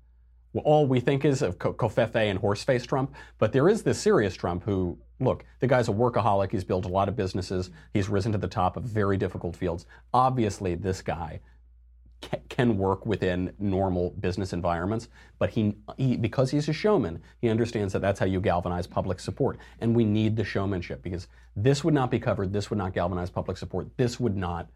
[0.64, 4.64] All we think is of Covfefe and horseface Trump, but there is this serious Trump
[4.64, 6.52] who, look, the guy's a workaholic.
[6.52, 7.70] He's built a lot of businesses.
[7.94, 9.87] He's risen to the top of very difficult fields.
[10.12, 11.40] Obviously, this guy
[12.48, 15.08] can work within normal business environments,
[15.38, 19.20] but he, he, because he's a showman, he understands that that's how you galvanize public
[19.20, 19.58] support.
[19.80, 23.30] And we need the showmanship because this would not be covered, this would not galvanize
[23.30, 24.68] public support, this would not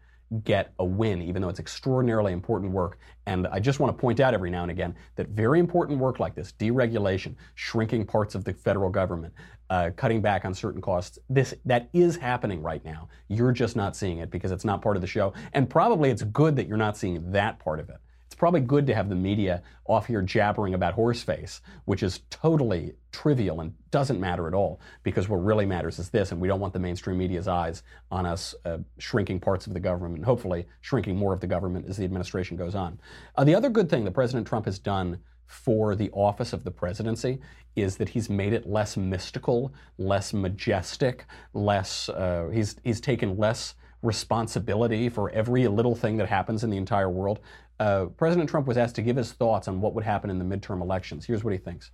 [0.43, 2.97] get a win, even though it's extraordinarily important work.
[3.25, 6.19] And I just want to point out every now and again that very important work
[6.19, 9.33] like this, deregulation, shrinking parts of the federal government,
[9.69, 13.07] uh, cutting back on certain costs, this that is happening right now.
[13.27, 15.33] You're just not seeing it because it's not part of the show.
[15.53, 17.97] And probably it's good that you're not seeing that part of it
[18.37, 23.61] probably good to have the media off here jabbering about horseface, which is totally trivial
[23.61, 26.73] and doesn't matter at all because what really matters is this, and we don't want
[26.73, 31.17] the mainstream media's eyes on us uh, shrinking parts of the government and hopefully shrinking
[31.17, 32.99] more of the government as the administration goes on.
[33.35, 36.71] Uh, the other good thing that President Trump has done for the office of the
[36.71, 37.39] presidency
[37.75, 43.75] is that he's made it less mystical, less majestic, less, uh, he's, he's taken less
[44.03, 47.39] responsibility for every little thing that happens in the entire world.
[47.79, 50.45] Uh, President Trump was asked to give his thoughts on what would happen in the
[50.45, 51.25] midterm elections.
[51.25, 51.91] Here's what he thinks.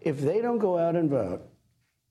[0.00, 1.48] If they don't go out and vote,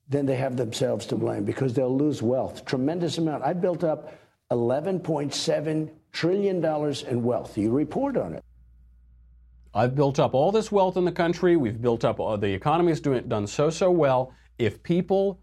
[0.07, 3.43] then they have themselves to blame because they'll lose wealth, tremendous amount.
[3.43, 4.13] I built up
[4.51, 7.57] 11.7 trillion dollars in wealth.
[7.57, 8.43] You report on it.
[9.73, 11.55] I've built up all this wealth in the country.
[11.55, 14.33] We've built up uh, the economy has doing done so so well.
[14.57, 15.39] If people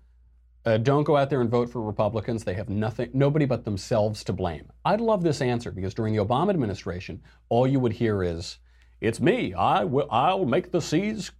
[0.69, 2.45] uh, don't go out there and vote for Republicans.
[2.45, 4.71] They have nothing, nobody but themselves to blame.
[4.85, 8.59] I'd love this answer because during the Obama administration, all you would hear is,
[9.01, 9.55] "It's me.
[9.55, 10.09] I will.
[10.11, 11.33] I'll make the seas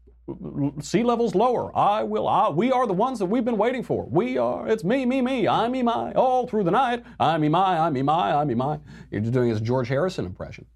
[0.81, 1.77] sea levels lower.
[1.77, 2.29] I will.
[2.29, 4.07] I, we are the ones that we've been waiting for.
[4.07, 4.69] We are.
[4.69, 5.49] It's me, me, me.
[5.49, 6.13] I'm me, my.
[6.13, 7.05] All through the night.
[7.21, 7.79] I, me, my.
[7.79, 8.35] I, me, my.
[8.35, 8.79] I, me, my.
[9.11, 10.67] You're doing his George Harrison impression.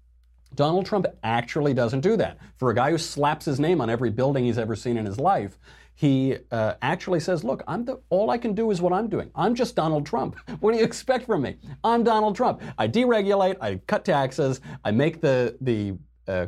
[0.55, 2.37] Donald Trump actually doesn't do that.
[2.57, 5.19] For a guy who slaps his name on every building he's ever seen in his
[5.19, 5.57] life,
[5.95, 9.29] he uh, actually says, "Look, I'm the, all I can do is what I'm doing.
[9.35, 10.37] I'm just Donald Trump.
[10.59, 11.57] What do you expect from me?
[11.83, 12.61] I'm Donald Trump.
[12.77, 16.47] I deregulate, I cut taxes, I make the the uh,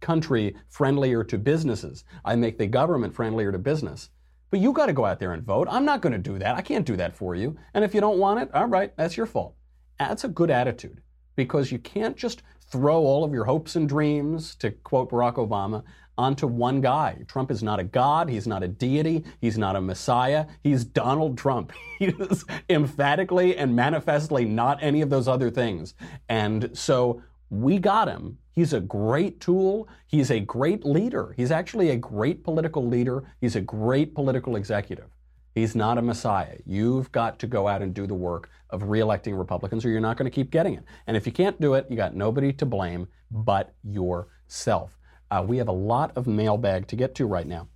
[0.00, 4.10] country friendlier to businesses, I make the government friendlier to business."
[4.50, 5.68] But you got to go out there and vote.
[5.70, 6.56] I'm not going to do that.
[6.56, 7.56] I can't do that for you.
[7.72, 9.54] And if you don't want it, all right, that's your fault.
[9.98, 11.02] That's a good attitude
[11.36, 15.82] because you can't just throw all of your hopes and dreams, to quote Barack Obama,
[16.18, 17.18] onto one guy.
[17.26, 21.38] Trump is not a god, he's not a deity, he's not a messiah, he's Donald
[21.38, 21.72] Trump.
[21.98, 25.92] He is emphatically and manifestly not any of those other things.
[26.30, 28.38] And so we got him.
[28.52, 29.86] He's a great tool.
[30.06, 31.34] He's a great leader.
[31.36, 33.24] He's actually a great political leader.
[33.40, 35.10] He's a great political executive.
[35.54, 36.56] He's not a messiah.
[36.64, 40.16] You've got to go out and do the work of reelecting Republicans or you're not
[40.16, 40.84] going to keep getting it.
[41.06, 44.96] And if you can't do it, you got nobody to blame but yourself.
[45.30, 47.68] Uh, we have a lot of mailbag to get to right now.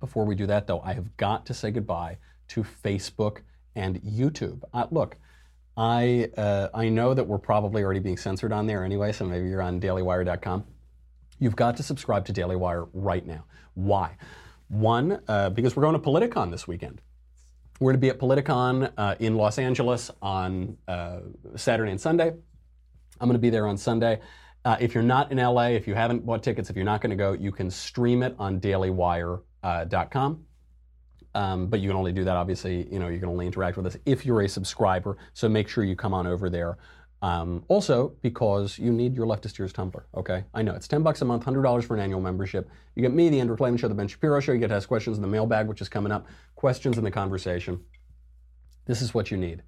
[0.00, 3.38] Before we do that, though, I have got to say goodbye to Facebook
[3.74, 4.62] and YouTube.
[4.72, 5.16] Uh, look,
[5.76, 9.48] I uh, I know that we're probably already being censored on there anyway, so maybe
[9.48, 10.64] you're on DailyWire.com.
[11.38, 13.44] You've got to subscribe to Daily Wire right now.
[13.74, 14.16] Why?
[14.68, 17.00] One, uh, because we're going to Politicon this weekend.
[17.80, 21.20] We're going to be at Politicon uh, in Los Angeles on uh,
[21.56, 22.28] Saturday and Sunday.
[22.28, 24.20] I'm going to be there on Sunday.
[24.64, 27.10] Uh, if you're not in LA, if you haven't bought tickets, if you're not going
[27.10, 30.44] to go, you can stream it on dailywire.com.
[31.34, 33.76] Uh, um, but you can only do that, obviously, you know, you can only interact
[33.76, 35.16] with us if you're a subscriber.
[35.32, 36.76] So make sure you come on over there.
[37.22, 40.44] Um, also, because you need your Leftist Tears tumbler, okay?
[40.52, 42.68] I know, it's 10 bucks a month, $100 for an annual membership.
[42.96, 44.52] You get me, the Andrew Klavan Show, the Ben Shapiro Show.
[44.52, 46.26] You get to ask questions in the mailbag, which is coming up.
[46.56, 47.80] Questions in the conversation.
[48.86, 49.62] This is what you need.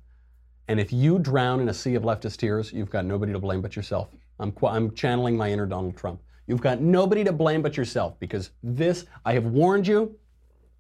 [0.67, 3.63] And if you drown in a sea of leftist tears, you've got nobody to blame
[3.63, 4.09] but yourself.
[4.39, 6.21] I'm, qu- I'm channeling my inner Donald Trump.
[6.47, 10.17] You've got nobody to blame but yourself because this, I have warned you.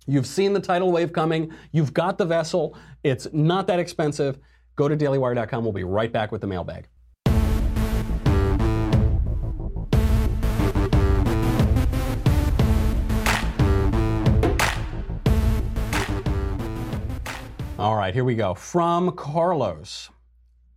[0.06, 1.52] You've seen the tidal wave coming.
[1.72, 2.76] You've got the vessel.
[3.02, 4.38] It's not that expensive.
[4.76, 5.64] Go to dailywire.com.
[5.64, 6.88] We'll be right back with the mailbag.
[17.78, 18.54] All right, here we go.
[18.54, 20.10] From Carlos.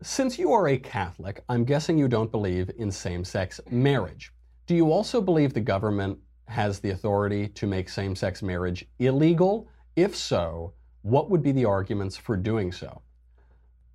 [0.03, 4.31] Since you are a Catholic, I'm guessing you don't believe in same sex marriage.
[4.67, 9.67] Do you also believe the government has the authority to make same sex marriage illegal?
[9.95, 13.01] If so, what would be the arguments for doing so?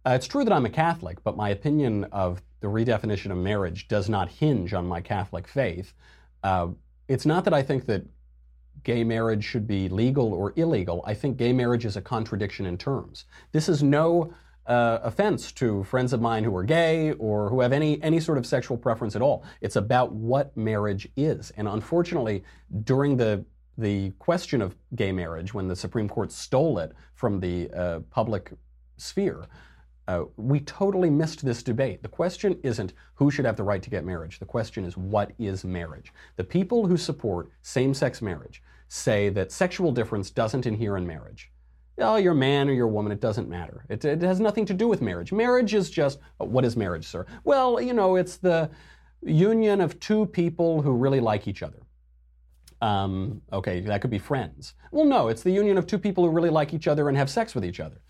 [0.05, 3.87] Uh, it's true that I'm a Catholic, but my opinion of the redefinition of marriage
[3.87, 5.95] does not hinge on my Catholic faith.
[6.43, 6.71] Uh,
[7.07, 8.05] it's not that I think that
[8.83, 11.05] gay marriage should be legal or illegal.
[11.07, 13.27] I think gay marriage is a contradiction in terms.
[13.53, 14.35] This is no
[14.67, 18.39] uh, offense to friends of mine who are gay or who have any any sort
[18.39, 19.45] of sexual preference at all.
[19.61, 21.53] It's about what marriage is.
[21.57, 22.45] And unfortunately,
[22.85, 23.45] during the
[23.79, 28.53] the question of gay marriage, when the Supreme Court stole it from the uh, public
[28.99, 29.47] sphere,
[30.09, 32.03] uh, we totally missed this debate.
[32.03, 34.39] The question isn't who should have the right to get marriage.
[34.39, 36.13] The question is what is marriage?
[36.37, 41.51] The people who support same sex marriage say that sexual difference doesn't inhere in marriage.
[41.99, 43.85] Oh, you're a man or you're a woman, it doesn't matter.
[43.89, 45.33] It, it has nothing to do with marriage.
[45.33, 47.27] Marriage is just, uh, what is marriage, sir?
[47.45, 48.71] Well, you know, it's the
[49.23, 51.79] union of two people who really like each other.
[52.81, 54.75] Um, okay, that could be friends.
[54.91, 57.31] Well, no, it's the union of two people who really like each other and have
[57.31, 58.01] sex with each other.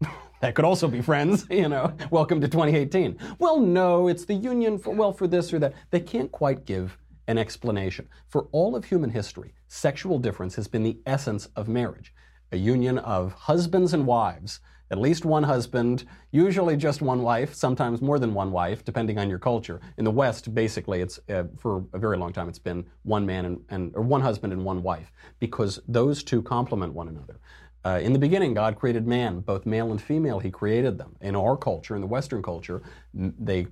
[0.40, 1.94] that could also be friends, you know.
[2.10, 3.18] Welcome to 2018.
[3.38, 5.74] Well, no, it's the union for, well, for this or that.
[5.90, 6.96] They can't quite give
[7.28, 8.08] an explanation.
[8.26, 12.14] For all of human history, sexual difference has been the essence of marriage
[12.52, 18.00] a union of husbands and wives, at least one husband, usually just one wife, sometimes
[18.00, 19.80] more than one wife, depending on your culture.
[19.98, 23.44] In the West, basically, it's uh, for a very long time, it's been one man
[23.44, 27.38] and, and or one husband and one wife, because those two complement one another.
[27.84, 30.40] Uh, in the beginning, God created man, both male and female.
[30.40, 31.16] He created them.
[31.20, 32.82] In our culture, in the Western culture,
[33.14, 33.66] they,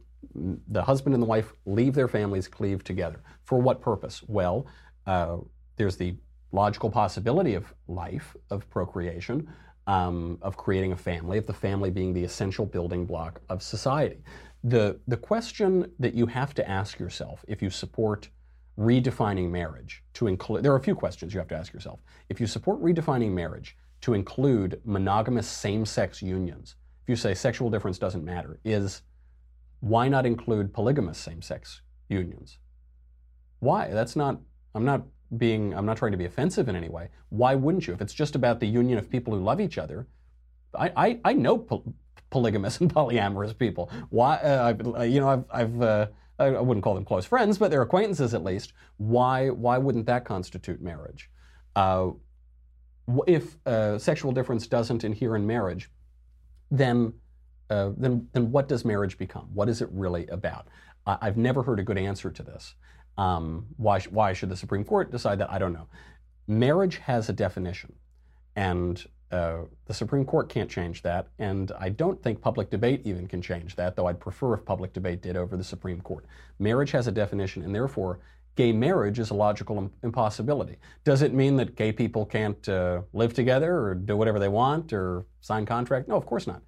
[0.68, 3.22] the husband and the wife leave their families, cleave together.
[3.44, 4.22] For what purpose?
[4.26, 4.66] Well,
[5.06, 5.38] uh,
[5.76, 6.16] there's the
[6.52, 9.48] logical possibility of life, of procreation,
[9.86, 14.22] um, of creating a family, of the family being the essential building block of society.
[14.64, 18.28] The, the question that you have to ask yourself if you support
[18.78, 22.00] redefining marriage to include, there are a few questions you have to ask yourself.
[22.28, 27.70] If you support redefining marriage to include monogamous same sex unions, if you say sexual
[27.70, 29.02] difference doesn't matter, is
[29.80, 32.58] why not include polygamous same sex unions?
[33.60, 33.88] Why?
[33.88, 34.40] That's not,
[34.74, 35.02] I'm not
[35.36, 37.08] being, I'm not trying to be offensive in any way.
[37.30, 37.94] Why wouldn't you?
[37.94, 40.06] If it's just about the union of people who love each other,
[40.74, 41.94] I, I, I know poly-
[42.30, 43.90] polygamous and polyamorous people.
[44.10, 46.06] Why, uh, you know, I've, I've uh,
[46.38, 48.74] I wouldn't call them close friends, but they're acquaintances at least.
[48.98, 51.30] Why, why wouldn't that constitute marriage?
[51.74, 52.10] Uh,
[53.26, 55.90] if uh, sexual difference doesn't inhere in marriage,
[56.70, 57.14] then,
[57.70, 59.48] uh, then, then what does marriage become?
[59.54, 60.68] What is it really about?
[61.06, 62.74] I, I've never heard a good answer to this.
[63.18, 65.50] Um, why, why should the Supreme Court decide that?
[65.50, 65.88] I don't know.
[66.46, 67.94] Marriage has a definition,
[68.54, 73.26] and uh, the Supreme Court can't change that, and I don't think public debate even
[73.26, 76.26] can change that, though I'd prefer if public debate did over the Supreme Court.
[76.58, 78.20] Marriage has a definition, and therefore,
[78.54, 80.76] gay marriage is a logical Im- impossibility.
[81.04, 84.92] Does it mean that gay people can't uh, live together or do whatever they want
[84.92, 86.08] or sign contract?
[86.08, 86.62] No, of course not.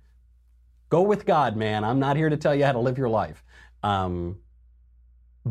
[0.89, 1.85] Go with God, man.
[1.85, 3.45] I'm not here to tell you how to live your life.
[3.83, 4.39] Um,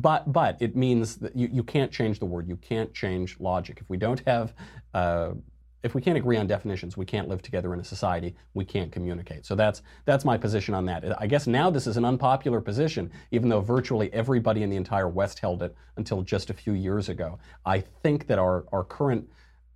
[0.02, 2.48] but but it means that you, you can't change the word.
[2.48, 3.80] You can't change logic.
[3.82, 4.54] If we don't have
[4.94, 5.32] uh,
[5.84, 8.36] if we can't agree on definitions, we can't live together in a society.
[8.54, 9.46] We can't communicate.
[9.46, 11.20] So that's that's my position on that.
[11.22, 15.08] I guess now this is an unpopular position, even though virtually everybody in the entire
[15.08, 17.40] West held it until just a few years ago.
[17.66, 19.28] I think that our our current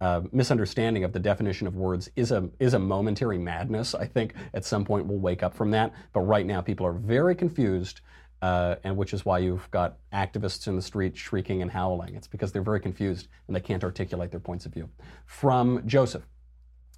[0.01, 3.95] uh, misunderstanding of the definition of words is a is a momentary madness.
[3.95, 5.93] I think at some point we'll wake up from that.
[6.13, 8.01] But right now, people are very confused
[8.41, 12.15] uh, and which is why you've got activists in the street shrieking and howling.
[12.15, 14.89] It's because they're very confused and they can't articulate their points of view.
[15.25, 16.25] From Joseph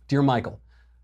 [0.07, 0.59] Dear Michael,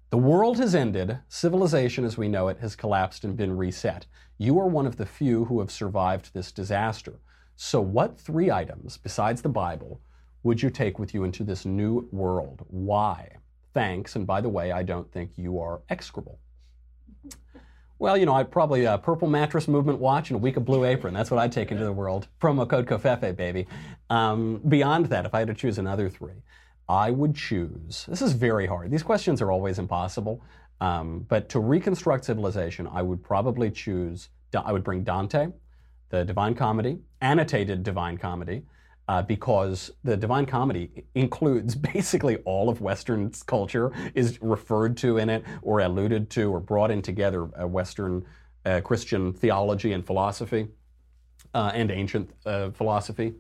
[0.10, 4.06] the world has ended, civilization as we know it has collapsed and been reset.
[4.38, 7.20] You are one of the few who have survived this disaster.
[7.56, 10.02] So, what three items, besides the Bible,
[10.44, 12.66] would you take with you into this new world?
[12.70, 13.36] Why?
[13.74, 16.40] Thanks, and by the way, I don't think you are execrable.
[18.02, 20.86] Well, you know, I'd probably a purple mattress movement watch and a week of blue
[20.86, 21.14] apron.
[21.14, 22.30] That's what I'd take into the world.
[22.42, 23.68] Promo code COVFEFE, baby.
[24.10, 26.42] Um, beyond that, if I had to choose another three,
[26.88, 28.06] I would choose.
[28.08, 28.90] This is very hard.
[28.90, 30.42] These questions are always impossible.
[30.80, 34.30] Um, but to reconstruct civilization, I would probably choose.
[34.56, 35.50] I would bring Dante.
[36.10, 38.64] the Divine Comedy, annotated Divine Comedy,
[39.10, 45.30] uh, because the Divine Comedy includes basically all of Western culture, is referred to in
[45.30, 48.24] it, or alluded to, or brought in together uh, Western
[48.66, 50.68] uh, Christian theology and philosophy,
[51.56, 53.34] uh, and ancient uh, philosophy,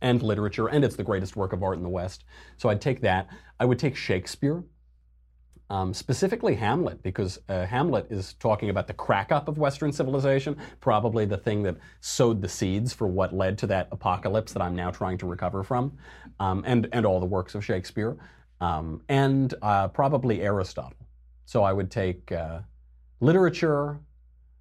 [0.00, 2.24] and literature, and it's the greatest work of art in the West.
[2.56, 3.26] So I'd take that.
[3.58, 4.62] I would take Shakespeare.
[5.70, 10.56] Um, specifically Hamlet, because uh, Hamlet is talking about the crack up of Western civilization,
[10.80, 14.76] probably the thing that sowed the seeds for what led to that apocalypse that I'm
[14.76, 15.96] now trying to recover from,
[16.38, 18.16] um, and, and all the works of Shakespeare,
[18.60, 21.08] um, and uh, probably Aristotle.
[21.46, 22.60] So I would take uh,
[23.20, 23.98] literature,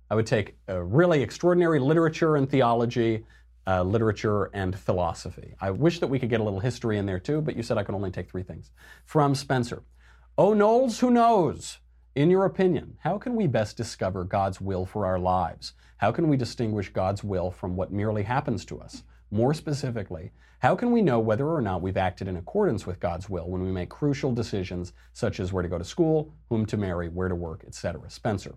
[0.10, 3.26] I would take really extraordinary literature and theology,
[3.68, 5.54] uh, literature and philosophy.
[5.60, 7.78] I wish that we could get a little history in there too, but you said
[7.78, 8.72] I could only take three things.
[9.06, 9.84] From Spencer.
[10.36, 11.78] Oh, Knowles, who knows?
[12.16, 15.74] In your opinion, how can we best discover God's will for our lives?
[15.98, 19.04] How can we distinguish God's will from what merely happens to us?
[19.30, 23.30] More specifically, how can we know whether or not we've acted in accordance with God's
[23.30, 26.78] will when we make crucial decisions such as where to go to school, whom to
[26.78, 28.10] marry, where to work, etc.?
[28.10, 28.56] Spencer.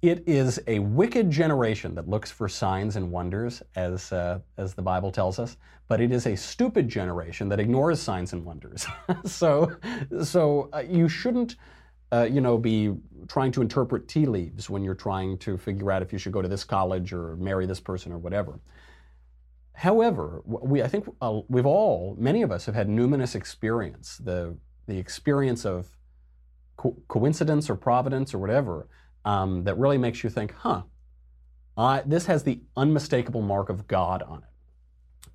[0.00, 4.82] It is a wicked generation that looks for signs and wonders, as, uh, as the
[4.82, 5.56] Bible tells us,
[5.88, 8.86] but it is a stupid generation that ignores signs and wonders.
[9.24, 9.72] so
[10.22, 11.56] so uh, you shouldn't,
[12.12, 12.94] uh, you know, be
[13.26, 16.42] trying to interpret tea leaves when you're trying to figure out if you should go
[16.42, 18.60] to this college or marry this person or whatever.
[19.72, 24.56] However, we, I think uh, we've all, many of us have had numinous experience, the,
[24.86, 25.88] the experience of
[26.76, 28.86] co- coincidence or providence or whatever,
[29.28, 30.82] um, that really makes you think, huh,
[31.76, 34.44] uh, this has the unmistakable mark of God on it.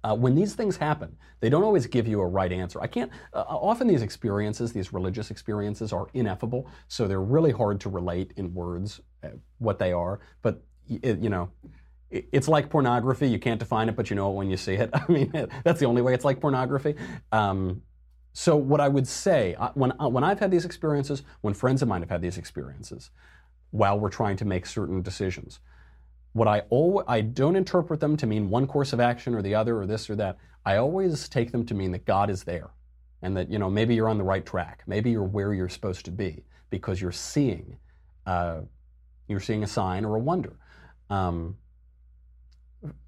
[0.04, 2.82] Uh, when these things happen, they don't always give you a right answer.
[2.82, 7.80] I can't, uh, often these experiences, these religious experiences, are ineffable, so they're really hard
[7.82, 9.28] to relate in words uh,
[9.60, 10.20] what they are.
[10.42, 11.52] But, it, you know,
[12.10, 13.28] it, it's like pornography.
[13.28, 14.90] You can't define it, but you know it when you see it.
[14.94, 15.32] I mean,
[15.64, 16.96] that's the only way it's like pornography.
[17.32, 17.84] Um,
[18.34, 21.84] so, what I would say, uh, when, uh, when I've had these experiences, when friends
[21.84, 23.12] of mine have had these experiences,
[23.74, 25.60] while we're trying to make certain decisions.
[26.34, 29.56] What I al- I don't interpret them to mean one course of action or the
[29.56, 30.38] other or this or that.
[30.64, 32.70] I always take them to mean that God is there
[33.24, 34.84] and that you know maybe you're on the right track.
[34.86, 37.78] Maybe you're where you're supposed to be because you're seeing
[38.28, 38.62] uh,
[39.28, 40.54] you're seeing a sign or a wonder.
[41.10, 41.58] Um,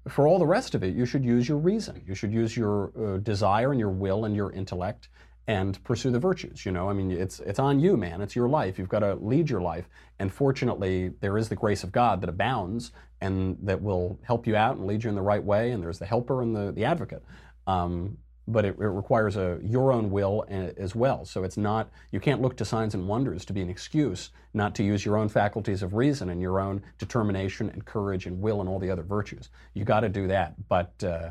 [0.08, 2.02] for all the rest of it, you should use your reason.
[2.04, 5.10] You should use your uh, desire and your will and your intellect
[5.48, 6.66] and pursue the virtues.
[6.66, 8.20] You know, I mean, it's it's on you, man.
[8.20, 8.78] It's your life.
[8.78, 9.88] You've got to lead your life.
[10.18, 14.56] And fortunately, there is the grace of God that abounds and that will help you
[14.56, 15.70] out and lead you in the right way.
[15.70, 17.24] And there's the helper and the the advocate.
[17.66, 18.18] Um,
[18.48, 21.24] but it, it, requires a your own will as well.
[21.24, 24.74] So it's not you can't look to signs and wonders to be an excuse not
[24.76, 28.60] to use your own faculties of reason and your own determination and courage and will
[28.60, 29.50] and all the other virtues.
[29.74, 31.04] You got to do that, but.
[31.04, 31.30] Uh,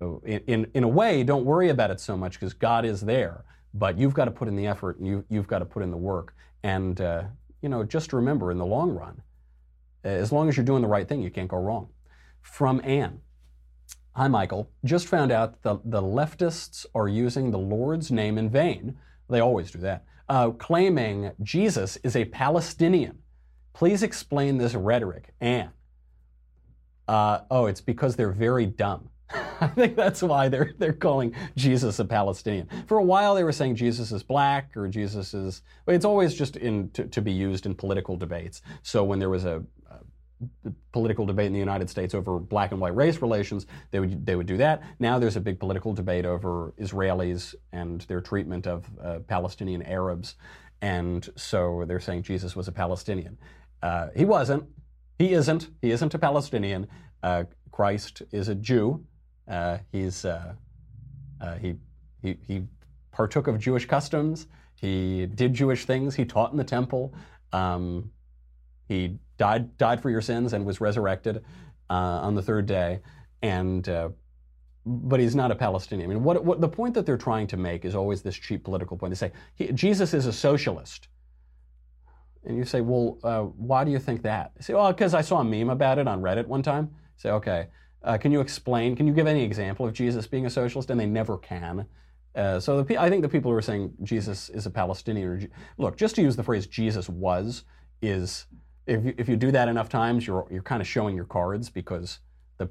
[0.00, 3.44] in, in, in a way, don't worry about it so much because God is there.
[3.74, 5.90] But you've got to put in the effort and you, you've got to put in
[5.90, 6.34] the work.
[6.62, 7.24] And, uh,
[7.62, 9.22] you know, just remember in the long run,
[10.02, 11.88] as long as you're doing the right thing, you can't go wrong.
[12.40, 13.20] From Anne.
[14.12, 14.68] Hi, Michael.
[14.84, 18.98] Just found out the, the leftists are using the Lord's name in vain.
[19.28, 20.04] They always do that.
[20.28, 23.18] Uh, claiming Jesus is a Palestinian.
[23.72, 25.32] Please explain this rhetoric.
[25.40, 25.70] Anne.
[27.06, 29.09] Uh, oh, it's because they're very dumb.
[29.60, 32.68] I think that's why they're they're calling Jesus a Palestinian.
[32.86, 35.62] For a while, they were saying Jesus is black or Jesus is.
[35.86, 38.62] It's always just in to, to be used in political debates.
[38.82, 42.80] So when there was a, a, political debate in the United States over black and
[42.80, 44.82] white race relations, they would they would do that.
[44.98, 50.34] Now there's a big political debate over Israelis and their treatment of uh, Palestinian Arabs,
[50.82, 53.38] and so they're saying Jesus was a Palestinian.
[53.82, 54.64] Uh, he wasn't.
[55.18, 55.68] He isn't.
[55.82, 56.88] He isn't a Palestinian.
[57.22, 59.04] Uh, Christ is a Jew
[59.48, 60.54] uh, he's uh,
[61.40, 61.76] uh, he,
[62.22, 62.62] he he
[63.12, 64.46] partook of Jewish customs.
[64.74, 66.14] He did Jewish things.
[66.14, 67.14] He taught in the temple.
[67.52, 68.10] Um,
[68.88, 71.44] he died died for your sins and was resurrected
[71.88, 73.00] uh, on the third day.
[73.42, 74.10] And uh,
[74.86, 76.10] but he's not a Palestinian.
[76.10, 78.64] I mean, what, what the point that they're trying to make is always this cheap
[78.64, 79.12] political point.
[79.12, 81.08] They say he, Jesus is a socialist.
[82.44, 84.52] And you say, well, uh, why do you think that?
[84.56, 86.90] They say, well, because I saw a meme about it on Reddit one time.
[87.16, 87.66] say, okay,
[88.02, 88.96] uh, can you explain?
[88.96, 90.90] Can you give any example of Jesus being a socialist?
[90.90, 91.86] And they never can.
[92.34, 95.96] Uh, so the, I think the people who are saying Jesus is a Palestinian, look,
[95.96, 97.64] just to use the phrase Jesus was,
[98.02, 98.46] is
[98.86, 101.68] if you, if you do that enough times, you're you're kind of showing your cards
[101.68, 102.20] because
[102.58, 102.68] the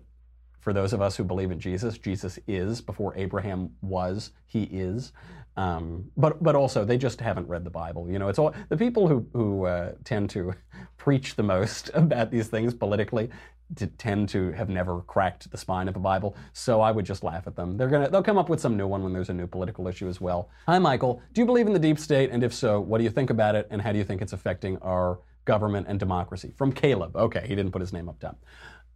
[0.59, 5.11] for those of us who believe in Jesus, Jesus is before Abraham was, he is.
[5.59, 8.09] Um, but but also they just haven't read the Bible.
[8.09, 10.53] You know, it's all the people who who uh, tend to
[10.97, 13.29] preach the most about these things politically
[13.75, 16.37] t- tend to have never cracked the spine of the Bible.
[16.53, 17.75] So I would just laugh at them.
[17.75, 20.07] They're gonna they'll come up with some new one when there's a new political issue
[20.07, 20.49] as well.
[20.65, 22.29] Hi Michael, do you believe in the deep state?
[22.29, 23.67] And if so, what do you think about it?
[23.69, 26.53] And how do you think it's affecting our government and democracy?
[26.55, 27.17] From Caleb.
[27.17, 28.37] Okay, he didn't put his name up top.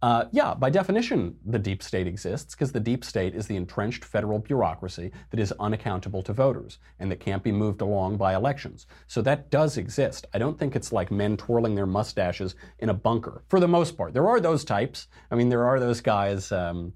[0.04, 4.04] Uh, yeah, by definition, the deep state exists because the deep state is the entrenched
[4.04, 8.86] federal bureaucracy that is unaccountable to voters and that can't be moved along by elections.
[9.06, 10.26] So that does exist.
[10.34, 13.96] I don't think it's like men twirling their mustaches in a bunker, for the most
[13.96, 14.12] part.
[14.12, 15.08] There are those types.
[15.30, 16.52] I mean, there are those guys.
[16.52, 16.92] Um,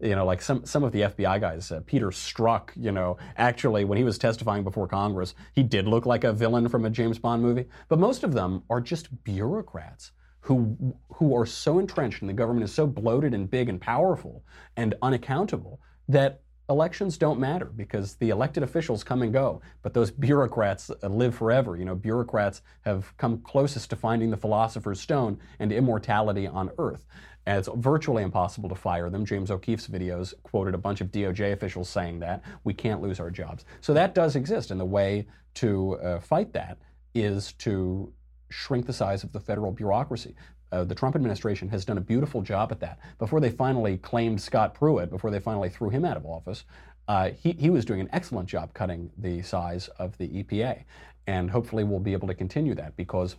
[0.00, 3.84] you know, like some, some of the FBI guys, uh, Peter Strzok, you know, actually,
[3.84, 7.20] when he was testifying before Congress, he did look like a villain from a James
[7.20, 7.66] Bond movie.
[7.88, 10.10] But most of them are just bureaucrats
[10.40, 14.44] who, who are so entrenched and the government is so bloated and big and powerful
[14.76, 20.10] and unaccountable that elections don't matter because the elected officials come and go, but those
[20.10, 21.76] bureaucrats uh, live forever.
[21.76, 27.06] You know, bureaucrats have come closest to finding the philosopher's stone and immortality on earth.
[27.46, 29.24] And it's virtually impossible to fire them.
[29.24, 32.42] James O'Keefe's videos quoted a bunch of DOJ officials saying that.
[32.64, 33.64] We can't lose our jobs.
[33.80, 36.76] So that does exist, and the way to uh, fight that
[37.14, 38.12] is to
[38.50, 40.34] shrink the size of the federal bureaucracy.
[40.70, 42.98] Uh, the Trump administration has done a beautiful job at that.
[43.18, 46.64] Before they finally claimed Scott Pruitt, before they finally threw him out of office,
[47.08, 50.84] uh, he, he was doing an excellent job cutting the size of the EPA.
[51.26, 53.36] And hopefully we'll be able to continue that because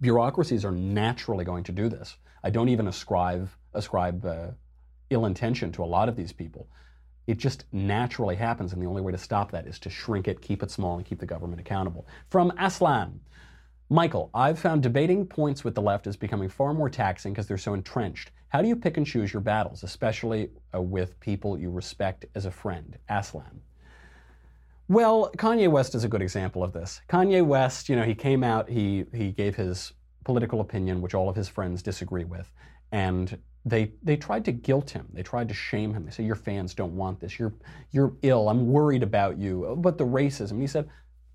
[0.00, 2.16] bureaucracies are naturally going to do this.
[2.42, 4.48] I don't even ascribe, ascribe uh,
[5.10, 6.68] ill intention to a lot of these people.
[7.26, 10.40] It just naturally happens, and the only way to stop that is to shrink it,
[10.40, 12.06] keep it small, and keep the government accountable.
[12.30, 13.20] From Aslan.
[13.90, 17.56] Michael, I've found debating points with the left is becoming far more taxing because they're
[17.56, 18.32] so entrenched.
[18.48, 22.44] How do you pick and choose your battles, especially uh, with people you respect as
[22.44, 22.98] a friend?
[23.08, 23.62] Aslan.
[24.88, 27.00] Well, Kanye West is a good example of this.
[27.08, 29.92] Kanye West, you know, he came out, he he gave his
[30.24, 32.50] political opinion, which all of his friends disagree with,
[32.92, 35.06] and they they tried to guilt him.
[35.12, 36.04] They tried to shame him.
[36.06, 37.38] They said, "Your fans don't want this.
[37.38, 37.54] You're
[37.90, 38.48] you're ill.
[38.48, 40.52] I'm worried about you." But the racism.
[40.52, 40.88] And he said,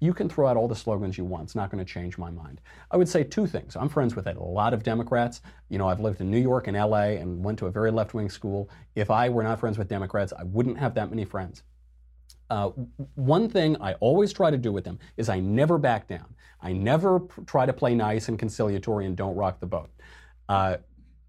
[0.04, 1.44] you can throw out all the slogans you want.
[1.44, 2.60] It's not going to change my mind.
[2.92, 3.78] I would say two things.
[3.78, 5.40] I'm friends with a lot of Democrats.
[5.70, 8.14] You know, I've lived in New York and LA and went to a very left
[8.14, 8.70] wing school.
[8.96, 11.64] If I were not friends with Democrats, I wouldn't have that many friends.
[12.50, 12.72] Uh,
[13.16, 16.36] one thing I always try to do with them is I never back down.
[16.62, 19.90] I never pr- try to play nice and conciliatory and don't rock the boat.
[20.50, 20.78] Uh,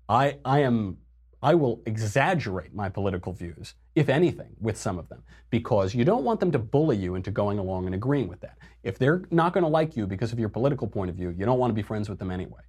[0.09, 0.99] I, I am
[1.45, 6.25] I will exaggerate my political views, if anything, with some of them, because you don't
[6.25, 8.57] want them to bully you into going along and agreeing with that.
[8.83, 11.45] If they're not going to like you because of your political point of view, you
[11.45, 12.63] don't want to be friends with them anyway.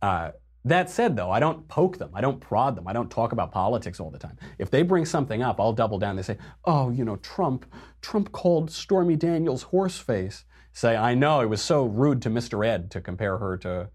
[0.00, 0.30] Uh,
[0.64, 2.12] that said, though, I don't poke them.
[2.14, 2.88] I don't prod them.
[2.88, 4.38] I don't talk about politics all the time.
[4.56, 6.16] If they bring something up, I'll double down.
[6.16, 7.66] They say, "Oh, you know, Trump.
[8.00, 12.66] Trump called Stormy Daniels horseface." Say, "I know it was so rude to Mr.
[12.66, 13.90] Ed to compare her to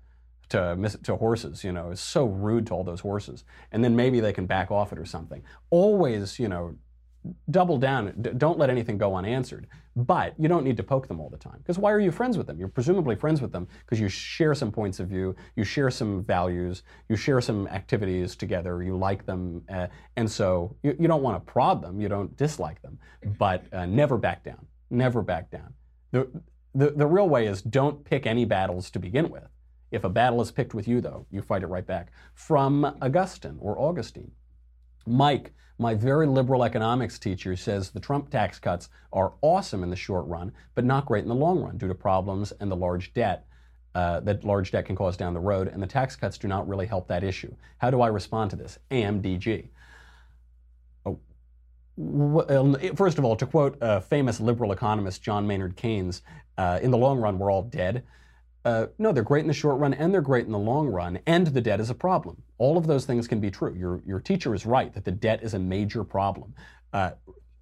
[0.49, 1.63] to, to horses.
[1.63, 3.43] You know, it's so rude to all those horses.
[3.71, 5.41] And then maybe they can back off it or something.
[5.69, 6.75] Always, you know,
[7.49, 8.13] double down.
[8.21, 9.67] D- don't let anything go unanswered.
[9.95, 11.57] But you don't need to poke them all the time.
[11.57, 12.57] Because why are you friends with them?
[12.57, 16.23] You're presumably friends with them because you share some points of view, you share some
[16.23, 19.63] values, you share some activities together, you like them.
[19.69, 22.97] Uh, and so you, you don't want to prod them, you don't dislike them.
[23.37, 24.65] But uh, never back down.
[24.89, 25.73] Never back down.
[26.11, 26.29] The,
[26.73, 29.49] the, the real way is don't pick any battles to begin with.
[29.91, 32.11] If a battle is picked with you, though, you fight it right back.
[32.33, 34.31] From Augustine or Augustine.
[35.07, 39.95] Mike, my very liberal economics teacher, says the Trump tax cuts are awesome in the
[39.95, 43.13] short run, but not great in the long run due to problems and the large
[43.13, 43.45] debt
[43.95, 46.67] uh, that large debt can cause down the road, and the tax cuts do not
[46.67, 47.53] really help that issue.
[47.79, 48.77] How do I respond to this?
[48.91, 49.67] AMDG.
[51.05, 51.19] Oh,
[51.97, 56.21] well, first of all, to quote uh, famous liberal economist John Maynard Keynes,
[56.57, 58.03] uh, in the long run, we're all dead.
[58.65, 61.19] Uh, no, they're great in the short run and they're great in the long run,
[61.25, 62.41] and the debt is a problem.
[62.57, 63.73] All of those things can be true.
[63.73, 66.53] Your, your teacher is right that the debt is a major problem.
[66.91, 67.11] Uh,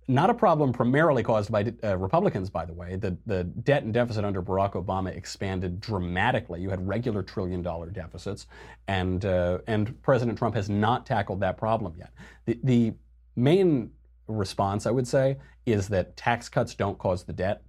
[0.08, 2.96] not a problem primarily caused by uh, Republicans, by the way.
[2.96, 6.62] The, the debt and deficit under Barack Obama expanded dramatically.
[6.62, 8.48] You had regular trillion dollar deficits,
[8.88, 12.12] and, uh, and President Trump has not tackled that problem yet.
[12.46, 12.94] The, the
[13.36, 13.92] main
[14.28, 17.64] response, I would say, is that tax cuts don't cause the debt,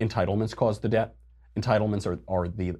[0.00, 1.14] entitlements cause the debt
[1.56, 2.76] entitlements are, are the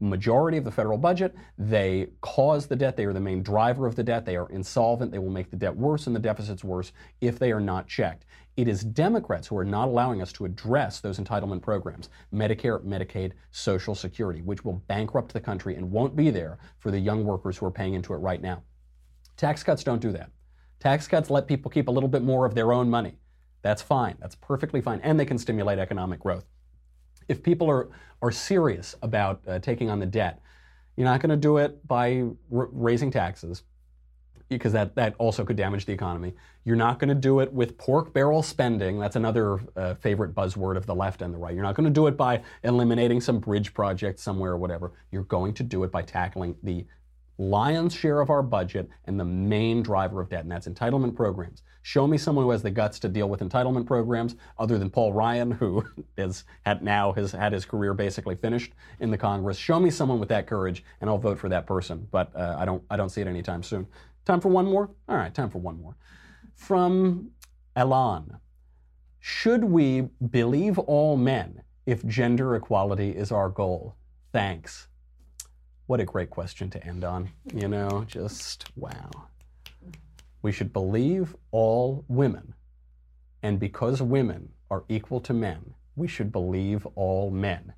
[0.00, 1.34] majority of the federal budget.
[1.56, 2.96] They cause the debt.
[2.96, 4.24] They are the main driver of the debt.
[4.24, 5.12] They are insolvent.
[5.12, 8.24] They will make the debt worse and the deficits worse if they are not checked.
[8.56, 13.32] It is Democrats who are not allowing us to address those entitlement programs Medicare, Medicaid,
[13.52, 17.56] Social Security, which will bankrupt the country and won't be there for the young workers
[17.56, 18.62] who are paying into it right now.
[19.36, 20.30] Tax cuts don't do that.
[20.80, 23.18] Tax cuts let people keep a little bit more of their own money.
[23.62, 24.16] That's fine.
[24.20, 25.00] That's perfectly fine.
[25.02, 26.44] And they can stimulate economic growth.
[27.28, 27.88] If people are,
[28.22, 30.40] are serious about uh, taking on the debt,
[30.96, 32.22] you're not going to do it by
[32.52, 33.62] r- raising taxes
[34.48, 36.34] because that, that also could damage the economy.
[36.64, 38.98] You're not going to do it with pork barrel spending.
[38.98, 41.54] That's another uh, favorite buzzword of the left and the right.
[41.54, 44.92] You're not going to do it by eliminating some bridge project somewhere or whatever.
[45.12, 46.86] You're going to do it by tackling the
[47.38, 51.62] lion's share of our budget and the main driver of debt, and that's entitlement programs.
[51.82, 55.12] Show me someone who has the guts to deal with entitlement programs, other than Paul
[55.12, 55.84] Ryan, who
[56.18, 59.56] is had now has had his career basically finished in the Congress.
[59.56, 62.06] Show me someone with that courage, and I'll vote for that person.
[62.10, 63.86] But uh, I don't I don't see it anytime soon.
[64.24, 64.90] Time for one more?
[65.08, 65.96] All right, time for one more.
[66.54, 67.30] From
[67.76, 68.38] Elan.
[69.20, 73.96] Should we believe all men if gender equality is our goal?
[74.32, 74.87] Thanks.
[75.88, 77.30] What a great question to end on.
[77.54, 79.08] You know, just wow.
[80.42, 82.52] We should believe all women.
[83.42, 87.72] And because women are equal to men, we should believe all men.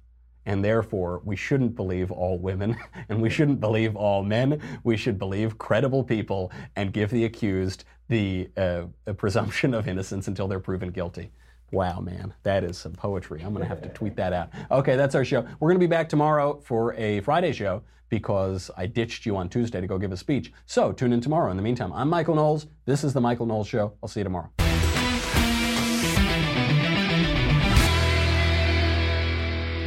[0.44, 2.76] And therefore, we shouldn't believe all women
[3.08, 4.60] and we shouldn't believe all men.
[4.82, 8.86] We should believe credible people and give the accused the uh,
[9.18, 11.30] presumption of innocence until they're proven guilty.
[11.72, 13.42] Wow, man, that is some poetry.
[13.42, 14.50] I'm going to have to tweet that out.
[14.70, 15.42] Okay, that's our show.
[15.60, 19.48] We're going to be back tomorrow for a Friday show because I ditched you on
[19.48, 20.52] Tuesday to go give a speech.
[20.66, 21.50] So tune in tomorrow.
[21.50, 22.66] In the meantime, I'm Michael Knowles.
[22.86, 23.92] This is The Michael Knowles Show.
[24.02, 24.50] I'll see you tomorrow.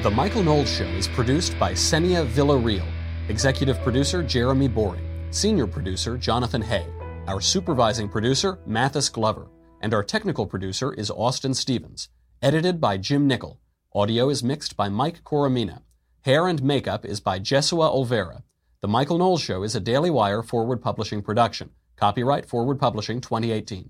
[0.04, 2.86] The Michael Knowles Show is produced by Senia Villarreal,
[3.28, 6.88] executive producer Jeremy Boring, senior producer Jonathan Hay,
[7.28, 9.48] our supervising producer Mathis Glover,
[9.84, 12.08] and our technical producer is Austin Stevens.
[12.42, 13.60] Edited by Jim Nickel.
[13.94, 15.82] Audio is mixed by Mike Coromina.
[16.22, 18.44] Hair and makeup is by Jesua Olvera.
[18.80, 21.72] The Michael Knowles Show is a Daily Wire Forward Publishing production.
[21.98, 23.90] Copyright Forward Publishing 2018.